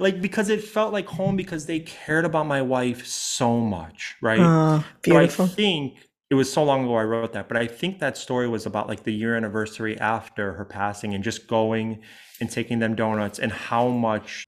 like 0.00 0.20
because 0.20 0.48
it 0.48 0.64
felt 0.64 0.92
like 0.92 1.06
home 1.06 1.36
because 1.36 1.66
they 1.66 1.80
cared 1.80 2.24
about 2.24 2.46
my 2.46 2.62
wife 2.62 3.06
so 3.06 3.60
much, 3.60 4.16
right? 4.20 4.40
Uh, 4.40 4.82
beautiful. 5.02 5.46
So 5.46 5.52
I 5.52 5.54
think 5.54 6.09
it 6.30 6.34
was 6.36 6.50
so 6.52 6.62
long 6.62 6.84
ago 6.84 6.94
I 6.94 7.02
wrote 7.02 7.32
that, 7.32 7.48
but 7.48 7.56
I 7.56 7.66
think 7.66 7.98
that 7.98 8.16
story 8.16 8.48
was 8.48 8.64
about 8.64 8.88
like 8.88 9.02
the 9.02 9.12
year 9.12 9.36
anniversary 9.36 9.98
after 9.98 10.52
her 10.52 10.64
passing 10.64 11.12
and 11.12 11.24
just 11.24 11.48
going 11.48 12.00
and 12.40 12.48
taking 12.48 12.78
them 12.78 12.94
donuts 12.94 13.40
and 13.40 13.50
how 13.50 13.88
much 13.88 14.46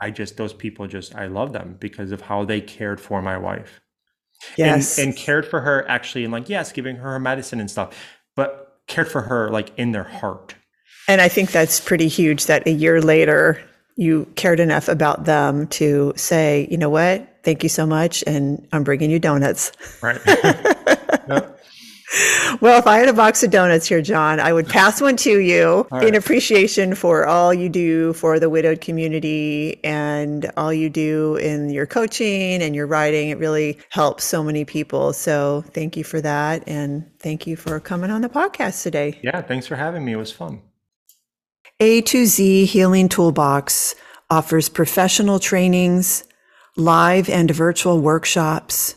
I 0.00 0.10
just 0.10 0.38
those 0.38 0.54
people 0.54 0.86
just 0.86 1.14
I 1.14 1.26
love 1.26 1.52
them 1.52 1.76
because 1.78 2.10
of 2.10 2.22
how 2.22 2.44
they 2.46 2.62
cared 2.62 3.00
for 3.00 3.20
my 3.20 3.36
wife. 3.36 3.80
Yes. 4.56 4.98
And, 4.98 5.08
and 5.08 5.16
cared 5.16 5.46
for 5.46 5.60
her 5.60 5.86
actually 5.88 6.24
and 6.24 6.32
like 6.32 6.48
yes, 6.48 6.72
giving 6.72 6.96
her 6.96 7.12
her 7.12 7.20
medicine 7.20 7.60
and 7.60 7.70
stuff, 7.70 7.94
but 8.34 8.80
cared 8.86 9.08
for 9.08 9.20
her 9.20 9.50
like 9.50 9.72
in 9.76 9.92
their 9.92 10.04
heart. 10.04 10.54
And 11.06 11.20
I 11.20 11.28
think 11.28 11.52
that's 11.52 11.80
pretty 11.80 12.08
huge 12.08 12.46
that 12.46 12.66
a 12.66 12.70
year 12.70 13.02
later 13.02 13.60
you 13.96 14.26
cared 14.36 14.60
enough 14.60 14.88
about 14.88 15.26
them 15.26 15.66
to 15.66 16.14
say, 16.16 16.66
you 16.70 16.78
know 16.78 16.88
what, 16.88 17.28
thank 17.42 17.62
you 17.62 17.68
so 17.68 17.84
much, 17.84 18.24
and 18.26 18.66
I'm 18.72 18.84
bringing 18.84 19.10
you 19.10 19.18
donuts. 19.18 19.72
Right. 20.02 20.18
Well, 22.60 22.78
if 22.78 22.86
I 22.86 22.98
had 22.98 23.08
a 23.08 23.12
box 23.12 23.42
of 23.44 23.50
donuts 23.50 23.86
here, 23.86 24.02
John, 24.02 24.40
I 24.40 24.52
would 24.52 24.68
pass 24.68 25.00
one 25.00 25.16
to 25.18 25.38
you 25.38 25.86
right. 25.92 26.08
in 26.08 26.14
appreciation 26.16 26.94
for 26.94 27.24
all 27.24 27.54
you 27.54 27.68
do 27.68 28.12
for 28.14 28.40
the 28.40 28.50
widowed 28.50 28.80
community 28.80 29.82
and 29.84 30.50
all 30.56 30.72
you 30.72 30.90
do 30.90 31.36
in 31.36 31.70
your 31.70 31.86
coaching 31.86 32.62
and 32.62 32.74
your 32.74 32.86
writing. 32.86 33.28
It 33.28 33.38
really 33.38 33.78
helps 33.90 34.24
so 34.24 34.42
many 34.42 34.64
people. 34.64 35.12
So 35.12 35.64
thank 35.68 35.96
you 35.96 36.02
for 36.02 36.20
that. 36.20 36.64
And 36.66 37.08
thank 37.20 37.46
you 37.46 37.54
for 37.56 37.78
coming 37.78 38.10
on 38.10 38.22
the 38.22 38.28
podcast 38.28 38.82
today. 38.82 39.18
Yeah, 39.22 39.40
thanks 39.42 39.66
for 39.66 39.76
having 39.76 40.04
me. 40.04 40.12
It 40.12 40.16
was 40.16 40.32
fun. 40.32 40.62
A 41.78 42.02
to 42.02 42.26
Z 42.26 42.66
Healing 42.66 43.08
Toolbox 43.08 43.94
offers 44.28 44.68
professional 44.68 45.38
trainings, 45.38 46.24
live 46.76 47.28
and 47.28 47.50
virtual 47.50 48.00
workshops, 48.00 48.96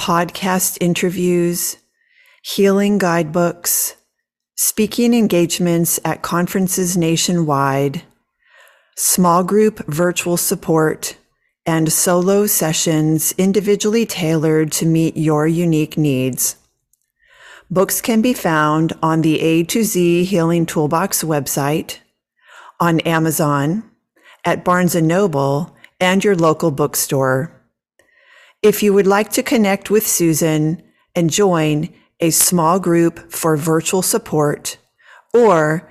podcast 0.00 0.78
interviews, 0.80 1.76
healing 2.48 2.96
guidebooks, 2.96 3.94
speaking 4.56 5.12
engagements 5.12 6.00
at 6.02 6.22
conferences 6.22 6.96
nationwide, 6.96 8.00
small 8.96 9.44
group 9.44 9.84
virtual 9.86 10.38
support, 10.38 11.14
and 11.66 11.92
solo 11.92 12.46
sessions 12.46 13.34
individually 13.36 14.06
tailored 14.06 14.72
to 14.72 14.86
meet 14.86 15.14
your 15.14 15.46
unique 15.46 15.98
needs. 15.98 16.56
Books 17.70 18.00
can 18.00 18.22
be 18.22 18.32
found 18.32 18.94
on 19.02 19.20
the 19.20 19.40
A 19.40 19.62
to 19.64 19.84
Z 19.84 20.24
Healing 20.24 20.64
Toolbox 20.64 21.22
website, 21.22 21.98
on 22.80 23.00
Amazon, 23.00 23.84
at 24.42 24.64
Barnes 24.64 24.94
& 24.94 25.02
Noble, 25.02 25.76
and 26.00 26.24
your 26.24 26.34
local 26.34 26.70
bookstore. 26.70 27.52
If 28.62 28.82
you 28.82 28.94
would 28.94 29.06
like 29.06 29.28
to 29.32 29.42
connect 29.42 29.90
with 29.90 30.06
Susan 30.06 30.82
and 31.14 31.28
join 31.28 31.92
a 32.20 32.30
small 32.30 32.80
group 32.80 33.30
for 33.30 33.56
virtual 33.56 34.02
support 34.02 34.78
or 35.32 35.88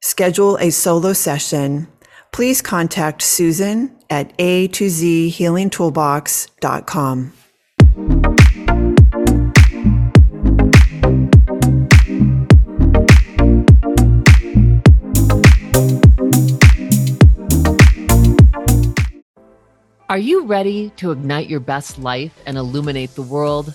schedule 0.00 0.56
a 0.58 0.70
solo 0.70 1.12
session, 1.12 1.88
please 2.32 2.60
contact 2.60 3.22
Susan 3.22 3.96
at 4.10 4.32
a 4.38 4.68
to 4.68 4.88
z 4.88 5.28
healing 5.28 5.70
toolbox.com. 5.70 7.32
Are 20.10 20.16
you 20.16 20.46
ready 20.46 20.88
to 20.96 21.10
ignite 21.10 21.50
your 21.50 21.60
best 21.60 21.98
life 21.98 22.32
and 22.46 22.56
illuminate 22.56 23.14
the 23.14 23.22
world? 23.22 23.74